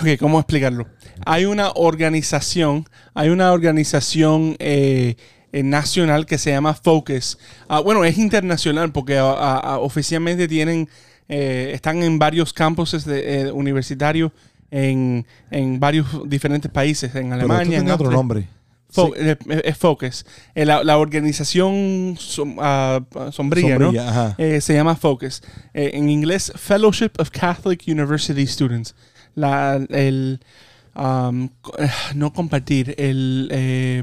[0.00, 0.86] ok, ¿cómo explicarlo?
[1.24, 5.16] Hay una organización, hay una organización eh,
[5.52, 7.36] eh, nacional que se llama Focus.
[7.68, 10.88] Ah, bueno, es internacional porque ah, ah, oficialmente tienen,
[11.28, 14.30] eh, están en varios campuses de, eh, universitarios
[14.70, 18.16] en, en varios diferentes países, en Pero Alemania, en tiene otro Austria.
[18.16, 18.48] nombre.
[18.92, 20.24] Fo- eh, eh, es Focus.
[20.54, 23.00] Eh, la, la organización som- ah,
[23.32, 23.86] sombría, ¿no?
[23.86, 24.34] Sombrilla.
[24.38, 25.42] Eh, se llama Focus.
[25.74, 28.94] Eh, en inglés, Fellowship of Catholic University Students.
[29.34, 30.40] La, el,
[30.96, 31.48] um,
[31.78, 34.02] eh, no compartir, el, eh,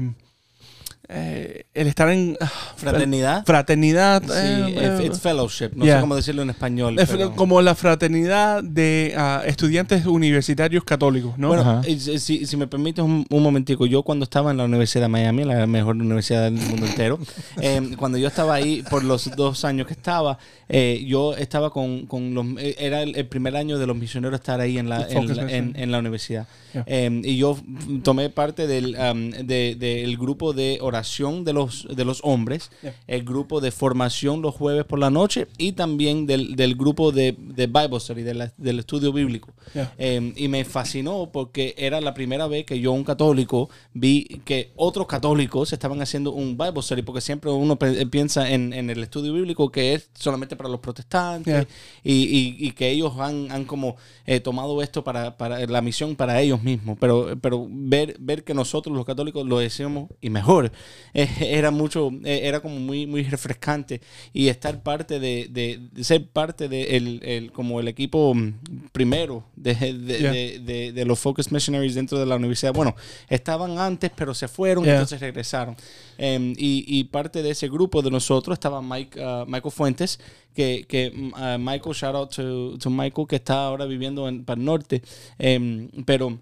[1.10, 3.44] eh, el estar en ah, Fraternidad.
[3.46, 4.22] fraternidad.
[4.22, 5.70] Sí, eh, it's- eh, fellowship.
[5.74, 5.96] No yeah.
[5.96, 6.98] sé cómo decirlo en español.
[6.98, 11.48] es pero- como la fraternidad de ah, estudiantes universitarios católicos, ¿no?
[11.48, 15.08] Bueno, si, si- me permites un, un momentico, yo cuando estaba en la Universidad de
[15.08, 17.18] Miami, la mejor universidad del mundo entero,
[17.60, 22.04] eh, cuando yo estaba ahí por los dos años que estaba, eh, yo estaba con,
[22.06, 22.44] con los...
[22.58, 25.90] Era el, el primer año de los misioneros estar ahí en la, en la, en-
[25.90, 26.46] la universidad.
[26.74, 26.84] Yeah.
[26.86, 27.56] Eh, y yo
[28.02, 32.94] tomé parte del, um, de- del grupo de oración de los, de los hombres, Yeah.
[33.06, 37.36] el grupo de formación los jueves por la noche y también del, del grupo de,
[37.38, 39.52] de Bible Study, de la- del estudio bíblico.
[39.74, 39.92] Yeah.
[39.98, 44.72] Eh, y me fascinó porque era la primera vez que yo, un católico, vi que
[44.76, 49.02] otros católicos estaban haciendo un Bible study, porque siempre uno pe- piensa en, en el
[49.02, 51.66] estudio bíblico que es solamente para los protestantes Yeah.
[52.04, 56.16] y, y- y que ellos han, han como eh, tomado esto para, para la misión
[56.16, 56.96] para ellos mismos.
[57.00, 60.70] Pero, pero ver, ver que nosotros los católicos lo decíamos y mejor,
[61.14, 64.00] eh, era mucho, eh, era como muy, muy refrescante
[64.32, 68.54] y estar parte de, de- de ser parte de el, el- como el equipo mm,
[68.92, 71.04] primero de, de, Yeah.
[71.04, 72.72] los Focus Missionaries dentro de la universidad.
[72.72, 72.94] Bueno,
[73.28, 74.94] estaban antes, pero se fueron y Yeah.
[74.96, 75.76] entonces regresaron.
[76.16, 80.18] Em, y, y parte de ese grupo de nosotros estaba Mike, ah, Michael Fuentes,
[80.54, 84.58] que, que ah, Michael, shout out to, to Michael, que está ahora viviendo en para
[84.58, 85.02] el norte.
[85.38, 86.38] Em, pero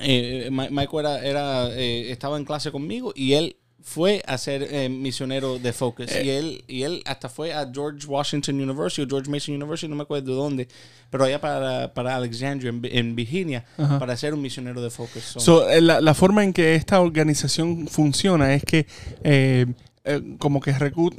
[0.00, 4.88] eh, Michael era, era, eh, estaba en clase conmigo y él fue a ser eh,
[4.88, 6.12] misionero de Focus.
[6.12, 6.24] Eh.
[6.24, 9.96] y, él, y él hasta fue a George Washington University o George Mason University, no
[9.96, 10.68] me acuerdo de dónde,
[11.08, 15.22] pero allá para, para Alexandria, en, en Virginia, para ser un misionero de Focus.
[15.22, 18.86] So, So, la, la forma en que esta organización funciona es que
[19.24, 19.66] eh,
[20.04, 21.14] eh, como que no, recruit,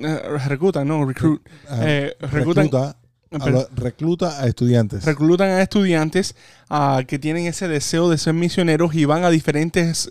[1.70, 2.96] eh, reclutan,
[3.32, 5.06] a Pero- lo- recluta a estudiantes.
[5.06, 6.36] reclutan a estudiantes
[6.70, 10.10] ah, que tienen ese deseo de ser misioneros y van a diferentes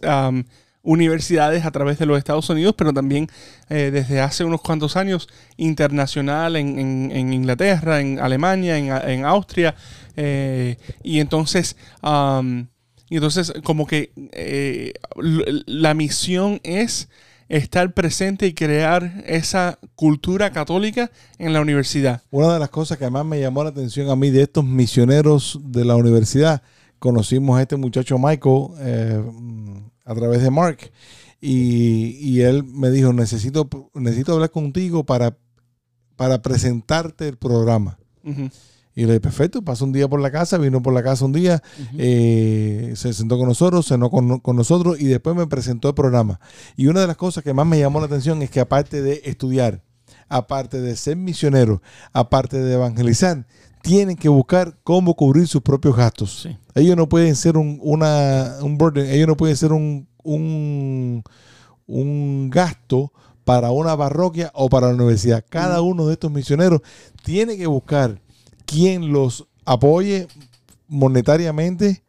[0.83, 3.28] universidades a través de los Estados Unidos, pero también
[3.68, 5.28] eh, desde hace unos cuantos años
[5.59, 9.74] internacional en, en- en Inglaterra, en Alemania, en, en Austria.
[10.16, 11.76] eh, y entonces,
[13.11, 14.94] y entonces como que eh,
[15.66, 17.11] la misión es
[17.50, 22.22] estar presente y crear esa cultura católica en la universidad.
[22.30, 25.60] Una de las cosas que más me llamó la atención a mí de estos misioneros
[25.64, 26.62] de la universidad,
[27.00, 29.24] conocimos a este muchacho Michael eh,
[30.04, 30.92] a través de Mark
[31.40, 35.36] y, y él me dijo, necesito, necesito hablar contigo para,
[36.14, 37.98] para presentarte el programa.
[38.22, 38.48] Ujú.
[39.00, 41.32] Y le dije, perfecto, pasó un día por la casa, vino por la casa un
[41.32, 41.62] día,
[41.96, 46.38] eh, se sentó con nosotros, cenó con, con nosotros y después me presentó el programa.
[46.76, 49.22] Y una de las cosas que más me llamó la atención es que aparte de
[49.24, 49.82] estudiar,
[50.28, 51.80] aparte de ser misionero,
[52.12, 53.46] aparte de evangelizar,
[53.80, 56.42] tienen que buscar cómo cubrir sus propios gastos.
[56.42, 56.58] Sí.
[56.74, 61.22] Ellos no pueden ser un, una, un burden, ellos no pueden ser un, un,
[61.86, 65.42] un gasto para una parroquia o para la universidad.
[65.48, 66.82] Cada uno de estos misioneros
[67.24, 68.20] tiene que buscar
[68.70, 70.28] quien los apoye
[70.88, 72.02] monetariamente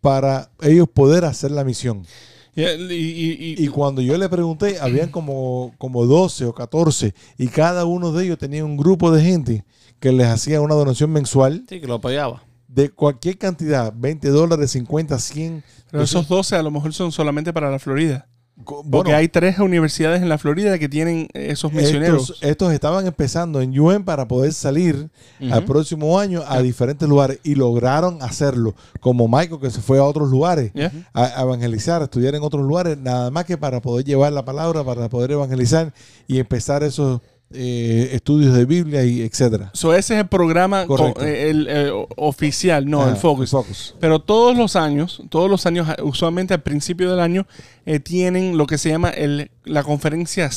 [0.00, 2.06] para ellos poder hacer la misión.
[2.54, 7.14] Y, y- y- y- Y cuando yo le pregunté, habían como, como 12 o 14
[7.36, 9.64] y cada uno de ellos tenía un grupo de gente
[10.00, 12.42] que les hacía una donación mensual sí, que lo apoyaba.
[12.66, 15.62] de cualquier cantidad, 20 dólares, 50, 100.
[15.90, 18.26] pero esos 12 a lo mejor son solamente para la Florida.
[18.64, 22.22] Porque hay tres universidades en la Florida que tienen esos misioneros.
[22.22, 25.08] Estos, estos estaban empezando en UN para poder salir
[25.50, 28.74] al próximo año a diferentes lugares y lograron hacerlo.
[29.00, 30.72] Como Michael que se fue a otros lugares
[31.14, 34.82] a evangelizar, a estudiar en otros lugares, nada más que para poder llevar la palabra,
[34.84, 35.92] para poder evangelizar
[36.26, 39.70] y empezar esos eh, estudios de Biblia y etcétera.
[39.72, 43.50] So, ese es el programa co- eh, el, eh, oficial, no, Ajá, el Focus.
[43.50, 43.94] Focus.
[43.98, 47.46] Pero todos los años, todos los años, usualmente al principio del año,
[47.86, 50.50] eh, tienen lo que se llama el, la conferencia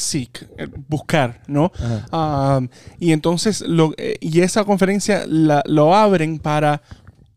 [0.58, 1.72] el buscar, ¿no?
[2.12, 2.60] Ah,
[3.00, 6.82] y entonces, lo, eh, y esa conferencia la, lo abren para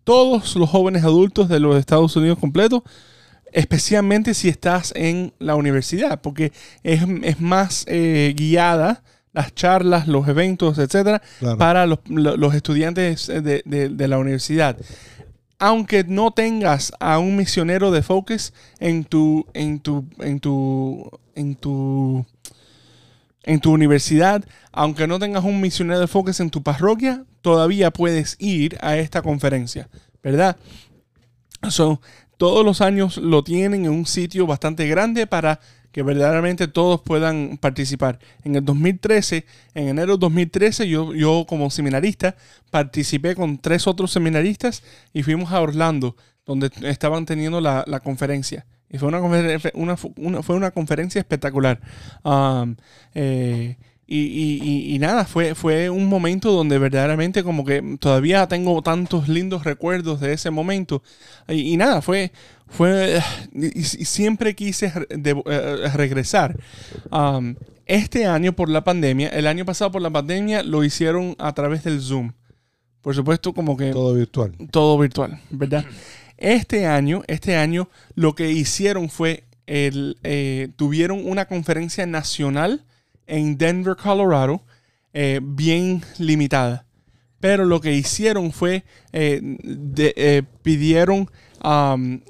[0.03, 2.83] todos los jóvenes adultos de los Estados Unidos completos,
[3.53, 9.03] especialmente si estás en la universidad, porque es, es más eh, guiada
[9.35, 11.59] las charlas, los eventos, etcétera, Claro.
[11.59, 14.79] para los, lo- los estudiantes de, de- de la universidad.
[15.59, 21.55] Aunque no tengas a un misionero de Focus en tu, en tu, en tu, en
[21.57, 22.25] tu,
[23.43, 28.37] en tu universidad, aunque no tengas un misionero de Focus en tu parroquia, todavía puedes
[28.39, 29.89] ir a esta conferencia,
[30.23, 30.57] ¿verdad?
[31.69, 32.01] So,
[32.37, 35.61] todos los años lo tienen en un sitio bastante grande para
[35.95, 38.19] que verdaderamente todos puedan participar.
[38.43, 42.35] En el 2013, en enero de 2013, yo, yo como seminarista
[42.73, 48.67] participé con tres otros seminaristas y fuimos a Orlando, donde estaban teniendo la, la conferencia.
[48.91, 51.81] Y fue una, una- una- fue una conferencia espectacular.
[52.25, 52.75] Um,
[53.15, 58.83] eh, y, y- y- nada, fue, fue un momento donde verdaderamente como que todavía tengo
[58.83, 61.03] tantos lindos recuerdos de ese momento.
[61.49, 62.31] Y, y nada, fue,
[62.69, 63.21] fue
[63.55, 66.59] y, siempre quise de- eh, regresar.
[67.11, 67.55] Um,
[67.87, 71.85] este año por la pandemia, el año pasado por la pandemia lo hicieron a través
[71.85, 72.33] del Zoom.
[73.03, 74.53] Por supuesto, como que Todo virtual.
[74.71, 75.85] todo virtual, ¿verdad?
[76.39, 82.85] Este año, este año lo que hicieron fue el, eh, tuvieron una conferencia nacional
[83.27, 84.63] en Denver, Colorado,
[85.13, 86.87] eh, bien limitada.
[87.41, 91.31] Pero lo que hicieron fue eh, de- eh, pidieron
[91.63, 92.21] um,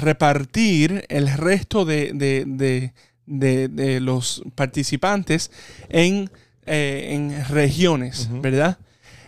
[0.00, 2.90] repartir el resto de, de-
[3.26, 5.50] de- los participantes
[5.88, 6.30] en,
[6.66, 8.78] en regiones, ¿verdad?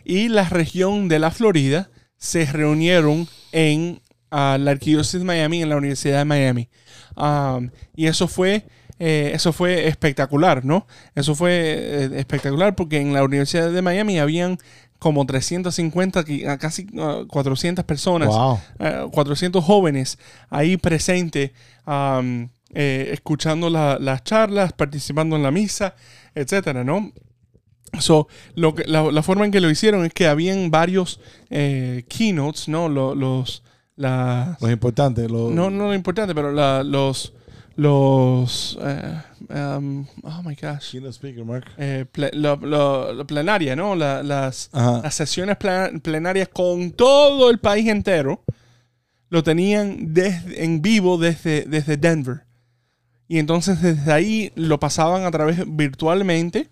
[0.05, 5.69] Y la región de la Florida se reunieron en ah, la Arquidiócesis de Miami, en
[5.71, 6.69] la Universidad de Miami.
[7.17, 8.65] Um, y eso fue,
[8.99, 10.87] eh, eso fue espectacular, ¿no?
[11.15, 14.59] Eso fue eh, espectacular porque en la Universidad de Miami habían
[14.99, 18.59] como 350, qui- ah, casi ah, 400 personas Wow.
[18.79, 21.51] eh, 400 jóvenes ahí presentes,
[22.75, 25.95] eh, escuchando la- las charlas, participando en la misa,
[26.35, 27.13] etcétera, ¿no?
[28.01, 31.21] So, lo que, la, la forma en que lo hicieron es que habían varios
[32.09, 32.89] keynotes, ¿no?
[32.89, 33.63] Lo- los,
[33.97, 35.29] las, Lo importante.
[35.29, 37.33] Lo, no, no lo importante, pero la- los,
[37.77, 41.65] los eh, um, oh my gosh speaker, Mark.
[41.77, 43.95] eh, ple- lo, lo- lo plenaria, ¿no?
[43.95, 48.43] La- las, las sesiones plena- plenarias con todo el país entero
[49.29, 52.43] lo tenían desde- en vivo desde, desde Denver.
[53.29, 56.69] Y entonces desde ahí lo pasaban a través virtualmente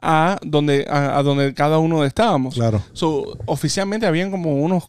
[0.00, 2.54] a donde, a, a donde cada uno estábamos.
[2.54, 2.82] Claro.
[2.92, 4.84] So, oficialmente habían como unos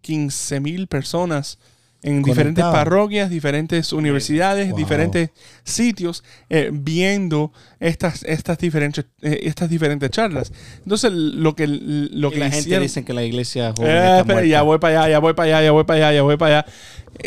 [0.00, 1.58] 15 mil personas
[2.02, 4.76] en diferentes parroquias, diferentes universidades, Wow.
[4.78, 5.30] diferentes
[5.62, 10.52] sitios, eh, viendo estas, estas, diferentes, eh, estas diferentes charlas.
[10.78, 14.16] Entonces, lo que, lo que la gente hicieron- dice que la iglesia joven eh, está
[14.18, 14.48] espera, muerta.
[14.48, 16.58] ya voy para allá, ya voy para allá, ya voy para allá, ya voy para
[16.58, 16.66] allá.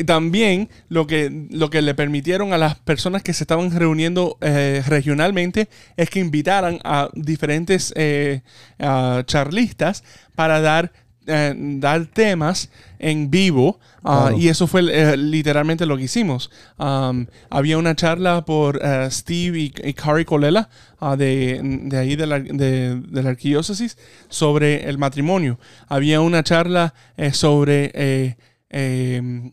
[0.05, 4.81] También lo que, lo que le permitieron a las personas que se estaban reuniendo eh,
[4.87, 8.41] regionalmente es que invitaran a diferentes eh,
[8.79, 10.03] a charlistas
[10.33, 10.91] para dar,
[11.27, 12.69] eh, dar temas
[13.05, 13.79] en vivo.
[14.03, 16.49] ah, y eso fue eh, literalmente lo que hicimos.
[16.77, 22.15] Um, había una charla por eh, Steve y, y Kari Colela ah, de, de ahí
[22.15, 23.97] de la, de, de la arquidiócesis
[24.27, 25.59] sobre el matrimonio.
[25.87, 28.35] Había una charla eh, sobre eh,
[28.69, 29.51] eh,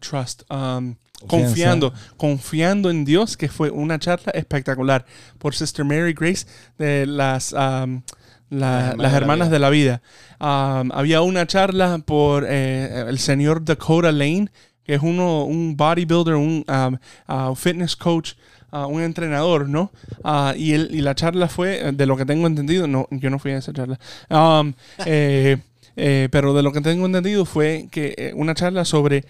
[0.00, 0.94] trust, um,
[1.26, 5.04] confiando, confiando en Dios, que fue una charla espectacular
[5.38, 6.46] por Sister Mary Grace
[6.78, 8.02] de las, um,
[8.50, 10.00] la- Las Hermanas de la Vida.
[10.38, 10.80] de la vida.
[10.82, 14.48] Um, había una charla por eh, el señor Dakota Lane,
[14.84, 16.96] que es uno, un bodybuilder, un um,
[17.28, 18.32] uh, fitness coach,
[18.72, 19.92] uh, un entrenador, ¿no?
[20.24, 23.30] Uh, y, él- y la charla fue, eh, de lo que tengo entendido, no, yo
[23.30, 23.98] no fui a esa charla,
[24.30, 24.72] Um,
[25.06, 25.58] eh,
[25.96, 29.24] eh, pero de lo que tengo entendido fue que eh, una charla sobre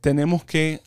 [0.00, 0.80] tenemos que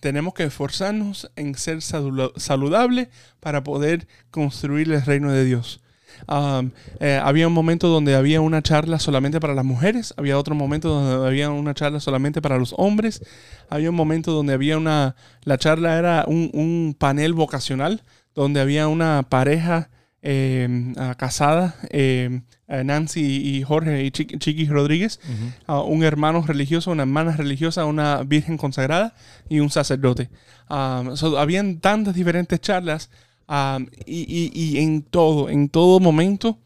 [0.00, 3.08] tenemos que esforzarnos en ser salula- saludable
[3.40, 5.80] para poder construir el reino de Dios.
[6.28, 10.54] Um, eh, había un momento donde había una charla solamente para las mujeres, había otro
[10.54, 13.22] momento donde había una charla solamente para los hombres,
[13.68, 18.02] había un momento donde había una, la charla era un, un panel vocacional,
[18.34, 19.90] donde había una pareja
[20.28, 25.20] eh, ah, casada, eh, eh, Nancy y Jorge y Chiqui, Chiqui Rodríguez,
[25.68, 29.14] ah, un hermano religioso, una hermana religiosa, una virgen consagrada
[29.48, 30.28] y un sacerdote.
[30.68, 33.08] Um, so, habían tantas diferentes charlas
[33.48, 36.58] um, y, y- y en todo, en todo momento,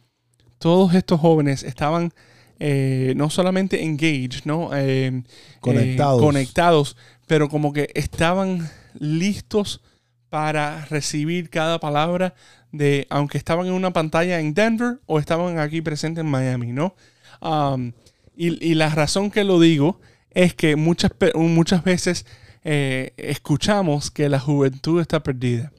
[0.58, 2.12] todos estos jóvenes estaban
[2.58, 4.70] eh, no solamente engaged, ¿no?
[4.74, 5.22] Eh, eh,
[5.60, 6.20] Conectados.
[6.20, 8.68] conectados, pero como que estaban
[8.98, 9.80] listos
[10.28, 12.34] para recibir cada palabra
[12.72, 16.94] de, aunque estaban en una pantalla en Denver o estaban aquí presentes en Miami, ¿no?
[17.40, 17.92] Um,
[18.36, 20.00] y, y la razón que lo digo
[20.30, 22.26] es que muchas, muchas veces
[22.62, 25.72] eh, escuchamos que la juventud está perdida.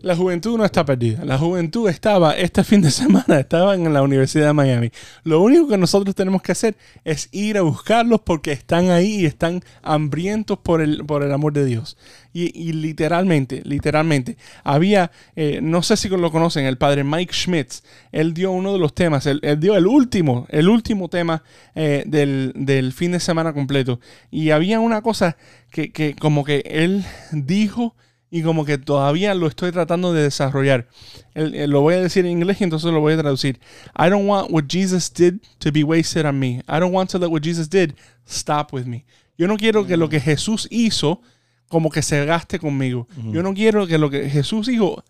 [0.00, 1.24] La juventud no está perdida.
[1.24, 4.90] La juventud estaba, este fin de semana, estaba en la Universidad de Miami.
[5.24, 9.26] Lo único que nosotros tenemos que hacer es ir a buscarlos porque están ahí y
[9.26, 11.96] están hambrientos por el, por el amor de Dios.
[12.32, 17.82] Y, literalmente, literalmente, había, eh, no sé si lo conocen, el padre Mike Schmitz.
[18.12, 21.42] Él dio uno de los temas, él, él dio el último, el último tema
[21.74, 23.98] eh, del, del fin de semana completo.
[24.30, 25.36] Y había una cosa
[25.72, 27.96] que, que como que él dijo
[28.30, 30.86] y como que todavía lo estoy tratando de desarrollar.
[31.34, 33.58] El- el- lo voy a decir en inglés y entonces lo voy a traducir.
[33.98, 36.62] I don't want what Jesus did to be wasted on me.
[36.68, 37.92] I don't want to let what Jesus did
[38.28, 39.04] stop with me.
[39.38, 41.20] Yo no quiero que lo que Jesús hizo
[41.68, 43.06] como que se gaste conmigo.
[43.32, 45.04] Yo no quiero que lo que Jesús hizo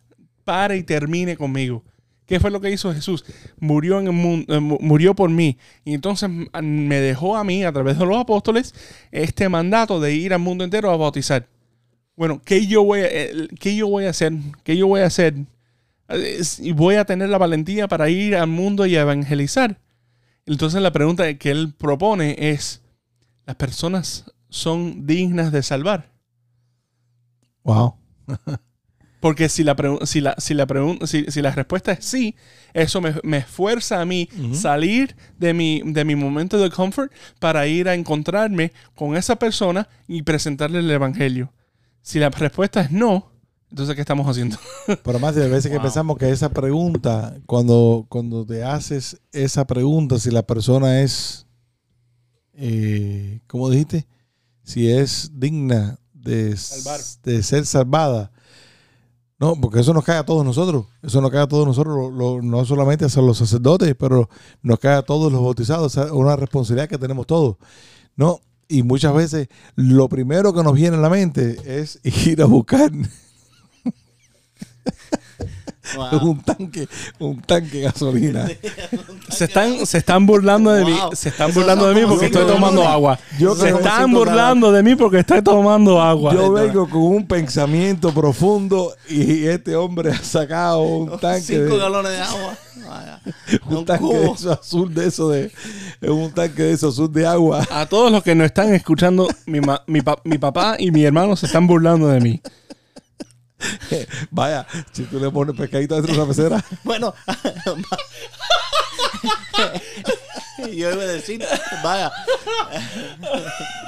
[0.45, 1.85] pare y termine conmigo.
[2.27, 3.25] ¿Qué fue lo que hizo Jesús?
[3.59, 5.57] Murió, en el mundo, eh, mu- murió por mí.
[5.85, 8.75] Y entonces me dejó a mí, a través de los apóstoles,
[9.13, 11.49] este mandato de ir al mundo entero a bautizar.
[12.19, 13.09] Bueno, ¿qué yo voy a,
[13.61, 14.35] qué yo voy a hacer?
[14.65, 15.35] ¿Qué yo voy a hacer?
[16.09, 19.81] Es- Y voy a tener la valentía para ir al mundo y evangelizar.
[20.47, 22.83] Entonces la pregunta que él propone es,
[23.47, 26.13] ¿las personas son dignas de salvar?
[27.65, 27.97] Wow.
[29.21, 30.67] Porque si la, si la, si la,
[31.05, 32.37] si, si la respuesta es sí,
[32.73, 37.67] eso me, me esfuerza a mí salir de mi, de mi momento de comfort para
[37.67, 41.53] ir a encontrarme con esa persona y presentarle el evangelio.
[42.09, 43.31] Si la respuesta es no,
[43.71, 44.57] entonces ¿qué estamos haciendo?
[45.05, 50.19] Pero más de veces que pensamos que esa pregunta, cuando, cuando te haces esa pregunta,
[50.19, 51.47] si la persona es,
[52.55, 54.07] eh, ¿cómo dijiste?
[54.63, 56.57] Si es digna de,
[57.25, 58.31] de ser salvada.
[59.39, 60.87] No, porque eso nos cae a todos nosotros.
[61.03, 64.29] Eso nos cae a todos nosotros, lo- lo- no solamente a los sacerdotes, pero
[64.63, 65.97] nos cae a todos los bautizados.
[65.97, 67.57] Es una responsabilidad que tenemos todos.
[68.17, 68.41] ¿No?
[68.69, 72.93] Y muchas veces lo primero que nos viene a la mente es ir a buscar
[75.97, 76.31] Wow.
[76.31, 78.47] un tanque, un tanque de gasolina.
[79.31, 80.93] se están, se están burlando de mí.
[80.93, 81.11] Wow.
[81.15, 83.19] Se están burlando de mí porque estoy tomando agua.
[83.39, 86.35] Yo se están burlando de mí porque estoy tomando agua.
[86.35, 91.79] Yo vengo con un pensamiento profundo y este hombre ha sacado un tanque Cinco de,
[91.79, 92.55] galones de agua.
[93.69, 95.51] Un tanque de eso azul de eso de
[96.09, 97.67] un tanque de eso azul de agua.
[97.71, 101.05] A todos los que nos están escuchando, mi, ma- mi, pa- mi papá y mi
[101.05, 102.41] hermano se están burlando de mí.
[104.31, 107.15] Vaya, si tú le pones pescadito dentro de una pecera, Bueno,
[110.73, 111.43] yo iba a decir,
[111.83, 112.13] vaya,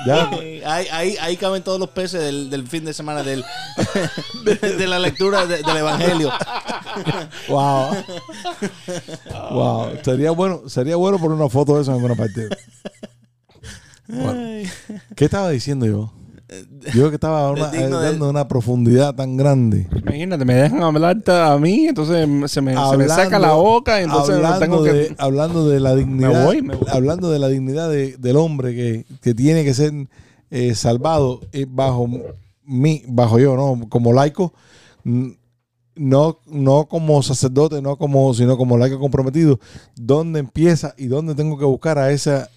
[0.07, 3.45] ya eh, ahí, ahí, ahí caben todos los peces del, del fin de semana del,
[4.45, 6.33] de, de la lectura de- del Evangelio.
[7.49, 7.97] Wow.
[9.51, 9.99] wow.
[10.05, 12.49] Sería bueno, sería bueno poner una foto de eso en alguna parte.
[14.09, 14.69] Bueno,
[15.17, 16.13] ¿Qué estaba diciendo yo?
[16.95, 19.87] Yo que estaba una- dando del- una profundidad tan grande.
[20.03, 22.17] Imagínate, me dejan hablar a mí, entonces
[22.51, 24.93] se me, se me saca la boca, entonces hablando, tengo que...
[24.93, 26.87] de, hablando de la dignidad, voy, me voy.
[26.91, 29.93] hablando de la dignidad de- del hombre que, que tiene que ser
[30.51, 32.09] eh, salvado eh, bajo
[32.65, 34.53] mí, bajo yo, no, como laico,
[35.95, 39.59] no, no como sacerdote, no como, sino como laico comprometido.
[39.97, 42.49] ¿Dónde empieza y dónde tengo que buscar a esa,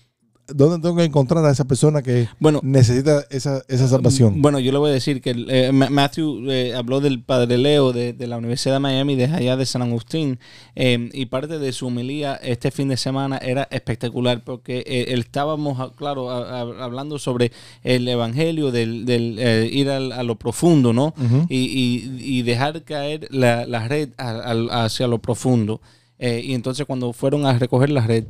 [0.48, 4.41] dónde tengo que encontrar a esa persona que Bueno, necesita esa, esa salvación?
[4.41, 7.94] Bueno, yo le voy a decir que eh, Ma- Matthew eh, habló del padre Leo
[7.94, 10.39] de, de la Universidad de Miami, de allá de San Agustín,
[10.76, 15.22] eh, y parte de su homilía este fin de semana era espectacular porque eh, él
[15.22, 17.52] estábamos, ah, claro, a- a- hablando sobre
[17.84, 21.14] el evangelio, del, del, eh, ir a lo profundo, ¿no?
[21.50, 25.82] Y, y- y dejar caer la, la red hacia lo profundo.
[26.26, 28.28] Eh, y entonces cuando fueron a recoger la red,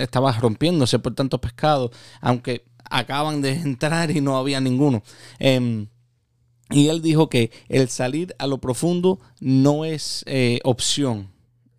[0.00, 1.90] estaba rompiéndose por tantos pescados,
[2.22, 5.02] aunque acaban de entrar y no había ninguno.
[5.38, 5.88] Em,
[6.70, 11.28] y él dijo que el salir a lo profundo no es eh, opción.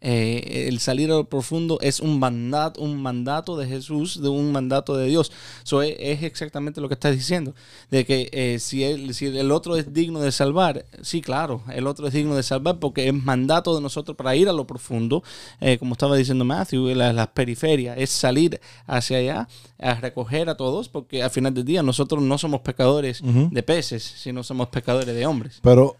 [0.03, 4.51] Eh, el salir a lo profundo es un mandato, un mandato de Jesús, de un
[4.51, 5.31] mandato de Dios.
[5.63, 7.53] So, es, es exactamente lo que está diciendo.
[7.91, 11.85] De que eh, si, él, si el otro es digno de salvar, sí, claro, el
[11.85, 15.23] otro es digno de salvar porque es mandato de nosotros para ir a lo profundo,
[15.59, 19.47] eh, como estaba diciendo Matthew, las, las periferias, es salir hacia allá
[19.77, 24.03] a recoger a todos, porque al final del día nosotros no somos pecadores de peces,
[24.03, 25.59] sino somos pecadores de hombres.
[25.61, 25.95] Pero,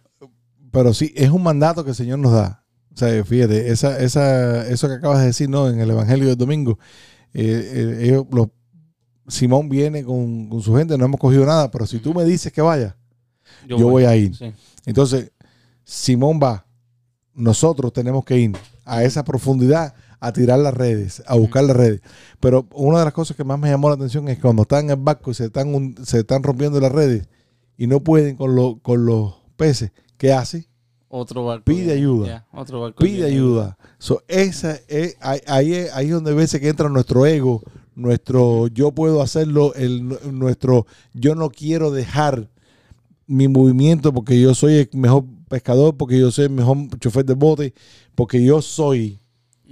[0.72, 2.64] pero sí, es un mandato que el Señor nos da.
[2.94, 5.70] O sea, fíjate, esa, esa, eso que acabas de decir, ¿no?
[5.70, 6.78] En el Evangelio del domingo,
[7.34, 8.50] eh, eh, ellos, los-
[9.28, 12.52] Simón viene con, con su gente, no hemos cogido nada, pero si tú me dices
[12.52, 12.98] que vaya,
[13.68, 14.36] yo, voy a ir.
[14.36, 14.52] Sí.
[14.86, 15.32] Entonces,
[15.86, 16.66] Simón va,
[17.34, 18.52] nosotros tenemos que ir
[18.84, 22.02] a esa profundidad a tirar las redes, a buscar las redes.
[22.40, 24.90] Pero una de las cosas que más me llamó la atención es cuando están en
[24.92, 27.28] el barco y se están, se están rompiendo las redes
[27.78, 30.68] y no pueden con, lo- con los peces, ¿qué hace?
[31.14, 31.66] Otro barco.
[31.66, 32.28] Pide ayuda.
[32.28, 33.78] Ya, otro barco Pide ayuda.
[33.98, 37.62] So, esa es, ahí, ahí es ahí es donde veces que entra nuestro ego,
[37.96, 42.50] nuestro yo puedo hacerlo, el, nuestro yo no quiero dejar
[43.28, 47.34] mi movimiento porque yo soy el mejor pescador, porque yo soy el mejor chofer de
[47.34, 47.74] bote,
[48.16, 49.20] porque yo soy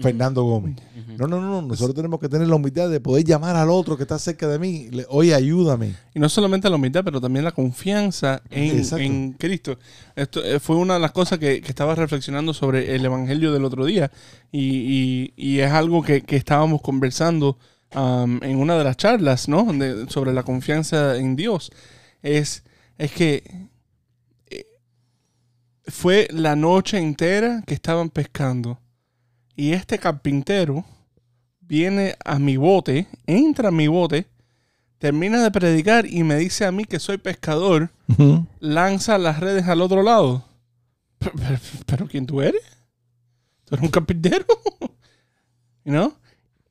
[0.01, 0.75] Fernando Gómez.
[0.97, 1.17] Ujú.
[1.17, 4.03] No, no, no, nosotros tenemos que tener la humildad de poder llamar al otro que
[4.03, 5.93] está cerca de mí, le- oye, ayúdame.
[6.13, 9.77] Y no solamente la humildad, pero también la confianza en, Cristo.
[10.15, 13.65] Esto eh, fue una de las cosas que, que estaba reflexionando sobre el Evangelio del
[13.65, 14.11] otro día.
[14.51, 17.57] Y, y- y es algo que, que estábamos conversando
[17.91, 19.63] en una de las charlas, ¿no?
[19.73, 21.71] De- sobre la confianza en Dios.
[22.21, 22.63] Es,
[22.97, 23.43] es que
[24.49, 24.65] eh,
[25.87, 28.79] fue la noche entera que estaban pescando.
[29.59, 30.85] Y este carpintero
[31.59, 34.25] viene a mi bote, entra a mi bote,
[34.99, 37.91] termina de predicar y me dice a mí que soy pescador,
[38.61, 40.45] lanza las redes al otro lado.
[41.17, 42.61] Pero, pero- pero ¿quién tú eres?
[43.65, 44.45] ¿Tú eres un carpintero?
[45.85, 46.13] You know?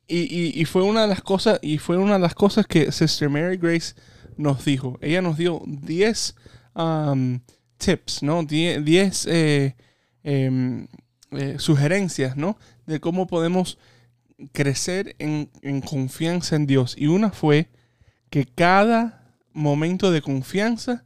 [0.06, 2.90] Y, y- y fue una de las cosas, y fue una de las cosas que
[2.92, 3.94] Sister Mary Grace
[4.38, 4.98] nos dijo.
[5.02, 6.34] Ella nos dio 10
[6.74, 7.40] um,
[7.76, 8.42] tips, ¿no?
[8.44, 9.76] 10 10, eh,
[10.22, 10.86] em,
[11.32, 12.56] eh, sugerencias, ¿no?
[12.88, 13.78] De cómo podemos
[14.52, 16.94] crecer en, en confianza en Dios.
[16.98, 17.68] Y una fue
[18.30, 21.04] que cada momento de confianza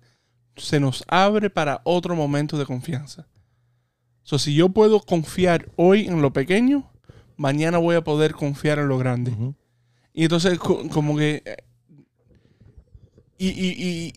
[0.57, 3.27] se nos abre para otro momento de confianza.
[4.23, 6.91] So, si yo puedo confiar hoy en lo pequeño,
[7.37, 9.33] mañana voy a poder confiar en lo grande.
[10.13, 11.43] Y entonces, co- como que.
[11.45, 11.57] eh,
[13.39, 14.13] Y, y, y-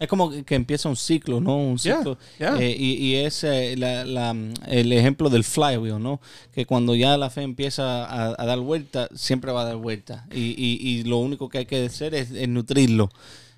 [0.00, 1.56] Es como que, empieza un ciclo, ¿no?
[1.56, 2.18] Un ciclo.
[2.58, 4.34] Eh, y, y es eh, la- la,
[4.66, 6.20] el ejemplo del flywheel, ¿no?
[6.52, 10.26] Que cuando ya la fe empieza a, a dar vuelta, siempre va a dar vuelta.
[10.32, 13.10] Y, y- y lo único que hay que hacer es, es nutrirlo.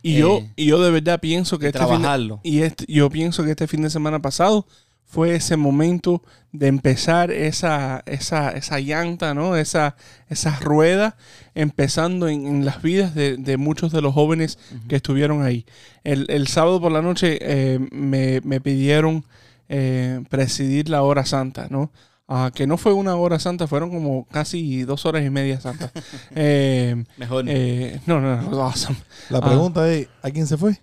[0.03, 2.41] y yo, Eh, y yo de verdad pienso que este fin de- trabajarlo.
[2.43, 4.66] y este- yo pienso que este fin de semana pasado
[5.07, 9.57] fue ese momento de empezar esa, esa, esa llanta, ¿no?
[9.57, 9.96] Esa,
[10.28, 11.16] esa rueda
[11.55, 15.66] empezando en, en las vidas de, de muchos de los jóvenes que estuvieron ahí.
[16.05, 19.24] El, el sábado por la noche eh, me, me pidieron
[19.68, 21.90] eh, presidir la hora santa, ¿no?
[22.26, 25.90] Ah, que no fue una hora santa, fueron como casi dos horas y media santa.
[26.34, 27.44] Eh, Mejor.
[27.48, 28.96] eh, no, no, no, awesome.
[29.28, 30.80] La pregunta es, ¿a quién se fue?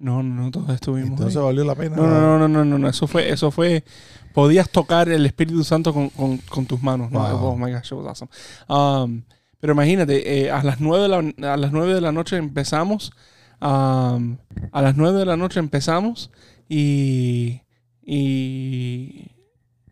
[0.00, 1.10] No, no, no, todos estuvimos.
[1.10, 1.44] Entonces ahí.
[1.44, 1.94] valió la pena.
[1.96, 3.84] No, no, no, no, no, no, no, eso fue, eso fue,
[4.32, 7.20] podías tocar el Espíritu Santo con, con- con tus manos, ¿no?
[7.50, 8.30] Oh my gosh, it was awesome.
[8.68, 9.22] Um,
[9.60, 11.08] pero imagínate, eh, a las nueve de
[11.42, 13.12] la, a las nueve de la noche empezamos,
[13.60, 14.38] um,
[14.72, 16.30] a las nueve de la noche empezamos
[16.66, 17.60] y,
[18.02, 19.32] y,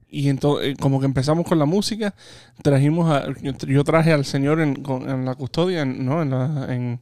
[0.09, 2.15] y entonces como que empezamos con la música,
[2.63, 6.23] trajimos, a- yo traje al Señor en, con- en la custodia, ¿no?
[6.23, 7.01] En la, en,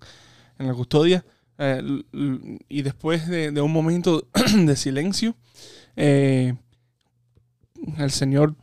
[0.59, 1.24] en la custodia.
[1.59, 1.82] Eh,
[2.68, 4.26] y después de, un momento
[4.57, 5.34] de silencio,
[5.96, 6.54] eh,
[7.98, 8.54] el Señor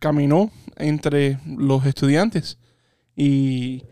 [0.00, 2.58] caminó entre los estudiantes
[3.16, 3.84] y,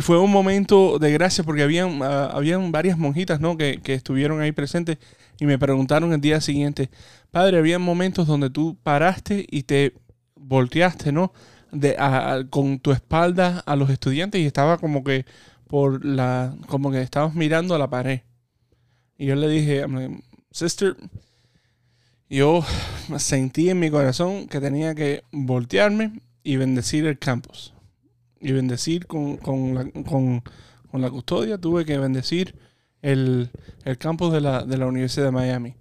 [0.00, 3.56] fue un momento de gracia porque habían, ah, habían varias monjitas ¿no?
[3.56, 4.98] que, estuvieron ahí presentes
[5.38, 6.90] y me preguntaron el día siguiente,
[7.30, 9.92] Padre, había momentos donde tú paraste y te
[10.34, 11.32] volteaste, ¿no?
[11.72, 15.26] De, a- con tu espalda a los estudiantes y estaba como que
[15.68, 18.20] por la, como que estabas mirando a la pared.
[19.18, 19.84] Y yo le dije,
[20.50, 20.96] sister,
[22.28, 22.64] yo
[23.18, 27.72] sentí en mi corazón que tenía que voltearme y bendecir el campus.
[28.40, 30.42] Y bendecir con, con, la, con,
[30.90, 32.54] con la custodia, tuve que bendecir
[33.02, 33.50] el,
[33.84, 35.74] el campus de la, de la Universidad de Miami.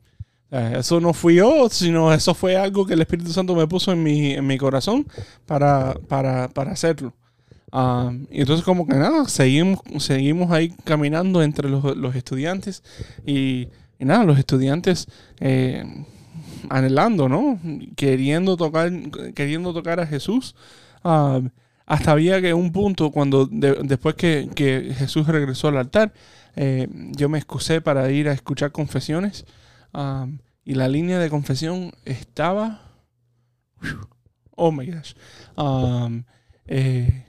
[0.52, 4.02] Eso no fui yo, sino eso fue algo que el Espíritu Santo me puso en
[4.02, 5.06] mi, en mi corazón
[5.46, 7.14] para, para, para hacerlo.
[7.78, 12.84] Ah, y entonces como que nada, seguimos, seguimos ahí caminando entre los, los estudiantes
[13.26, 13.68] y,
[14.00, 15.08] y nada, los estudiantes
[15.42, 15.84] eh,
[16.70, 17.60] anhelando, ¿no?
[17.98, 18.90] Queriendo tocar,
[19.34, 20.56] queriendo tocar a Jesús.
[21.04, 21.42] Ah,
[21.86, 26.14] hasta había que un punto cuando de- después que, que Jesús regresó al altar,
[26.56, 29.46] eh, yo me excusé para ir a escuchar confesiones
[29.94, 30.28] ah,
[30.64, 32.84] y la línea de confesión estaba...
[34.56, 35.14] Oh my gosh.
[36.68, 37.26] Eh,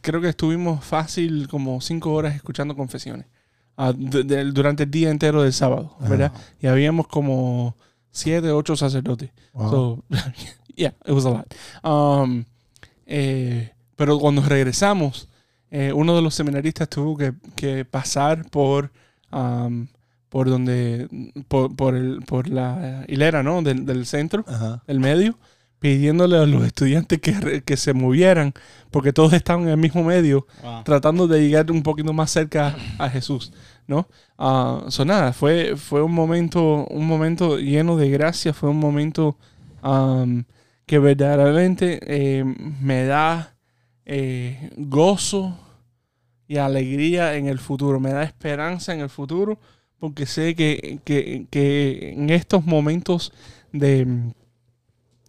[0.00, 3.26] creo que estuvimos fácil como cinco horas escuchando confesiones
[3.76, 6.32] ah, de- de- durante el día entero del sábado, ¿verdad?
[6.60, 7.74] Y habíamos como
[8.10, 9.30] siete, ocho sacerdotes.
[9.52, 9.70] Wow.
[9.70, 10.04] So,
[10.76, 11.54] yeah, it was a lot.
[11.82, 12.44] Um,
[13.06, 15.28] eh, pero cuando regresamos,
[15.70, 18.92] eh, uno de los seminaristas tuvo que, que pasar por,
[19.32, 19.86] um,
[20.28, 21.08] por donde,
[21.48, 23.62] por, por, el, por la hilera, ¿no?
[23.62, 24.82] Del, del centro, Ajá.
[24.86, 25.38] del medio,
[25.82, 28.54] pidiéndole a los estudiantes que, que se movieran,
[28.90, 30.84] porque todos estaban en el mismo medio, Wow.
[30.84, 33.52] tratando de llegar un poquito más cerca a Jesús,
[33.86, 34.06] ¿no?
[34.88, 39.36] So nada, fue, fue un momento, un momento lleno de gracia, fue un momento
[40.86, 42.44] que verdaderamente eh,
[42.80, 43.54] me da
[44.06, 45.58] eh, gozo
[46.48, 49.58] y alegría en el futuro, me da esperanza en el futuro,
[49.98, 53.32] porque sé que, que- que en estos momentos
[53.72, 54.06] de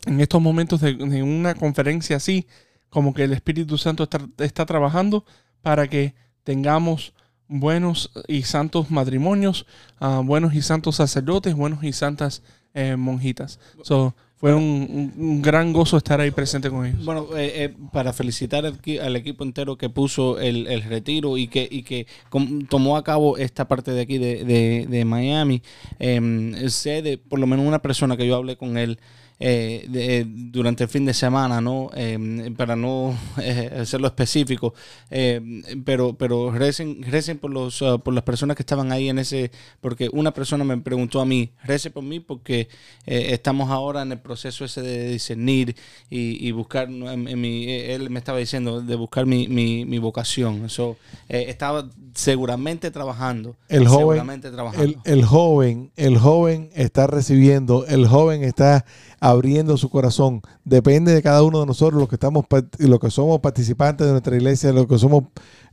[0.06, 2.46] en estos momentos de, de una conferencia así,
[2.90, 5.26] como que el Espíritu Santo está, está trabajando
[5.62, 7.14] para que tengamos
[7.48, 9.66] buenos y santos matrimonios,
[10.00, 12.42] ah, buenos y santos sacerdotes, buenos y santas
[12.74, 13.60] eh, monjitas.
[13.84, 17.06] So, fue un, un- gran gozo estar ahí presente con ellos.
[17.06, 21.48] Bueno, eh, eh, para felicitar al, al equipo entero que puso el, el retiro y
[21.48, 25.62] que, y que com- tomó a cabo esta parte de aquí de, de- de Miami,
[26.00, 29.00] eh, sé de por lo menos una persona que yo hablé con él
[29.46, 31.90] eh, de- durante el fin de semana, ¿no?
[31.98, 33.14] Eh, para no
[33.82, 34.74] hacerlo específico,
[35.12, 35.42] eh,
[35.84, 39.52] pero, pero recen, recen por, los, ah, por las personas que estaban ahí en ese,
[39.82, 42.70] porque una persona me preguntó a mí, recen por mí porque
[43.06, 45.76] estamos ahora en el proceso ese de discernir
[46.10, 47.12] y, y buscar, ¿no?
[47.12, 50.64] en- en mi- él me estaba diciendo, de buscar mi, mi, mi vocación.
[50.64, 50.96] Eso
[51.28, 53.58] estaba seguramente trabajando.
[53.68, 54.84] El joven, trabajando.
[54.84, 58.86] el, el joven, el joven está recibiendo, el joven está
[59.34, 60.42] abriendo su corazón.
[60.64, 62.46] Depende de cada uno de nosotros, los que estamos,
[62.80, 65.26] los que somos participantes de nuestra iglesia, los que somos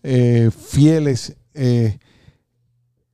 [0.03, 1.99] eh, fieles eh,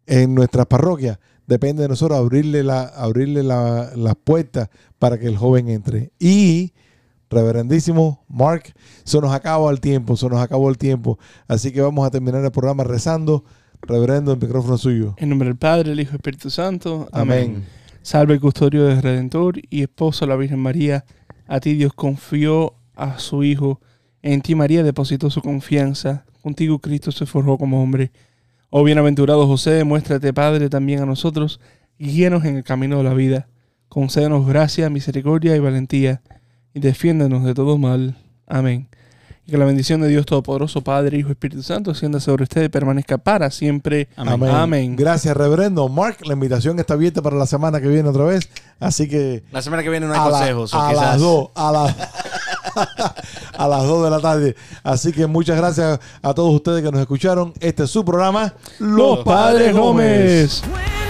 [0.06, 1.18] en nuestras parroquias.
[1.46, 4.68] Depende de nosotros abrirle la, abrirle la- las puertas
[4.98, 6.10] para que el joven entre.
[6.18, 6.72] Y
[7.28, 8.72] Reverendísimo Mark,
[9.04, 11.18] se nos acabó el tiempo, se nos acabó el tiempo.
[11.48, 13.44] Así que vamos a terminar el programa rezando.
[13.82, 15.14] Reverendo, el micrófono suyo.
[15.18, 17.08] En nombre del Padre, el Hijo y el Espíritu Santo.
[17.12, 17.64] Amén.
[18.06, 21.04] Salve custodio del Redentor y esposo de la Virgen María.
[21.48, 23.80] A ti Dios confió a su Hijo.
[24.22, 26.24] En ti María depositó su confianza.
[26.40, 28.12] Contigo Cristo se forjó como hombre.
[28.70, 31.58] Oh bienaventurado José, muéstrate Padre también a nosotros
[31.98, 33.48] guíanos en el camino de la vida.
[33.88, 36.22] Concédenos gracia, misericordia y valentía,
[36.74, 38.14] y defiéndanos de todo mal.
[38.46, 38.88] Amén.
[39.46, 42.66] Y que la bendición de Dios Todopoderoso, Padre, Hijo y Espíritu Santo, descienda sobre ustedes
[42.66, 44.08] y permanezca para siempre.
[44.16, 44.50] Amén.
[44.50, 44.96] Amén.
[44.96, 45.88] Gracias, reverendo.
[45.88, 48.48] Mark, la invitación está abierta para la semana que viene otra vez.
[48.80, 50.74] Así que La semana que viene no hay a, la- consejos.
[50.74, 51.96] o a quizás- las dos, a, la-
[53.56, 54.56] a las 2 de la tarde.
[54.82, 57.52] Así que muchas gracias a todos ustedes que nos escucharon.
[57.60, 60.62] Este es su programa, Los Padres Gómez.
[60.64, 61.05] When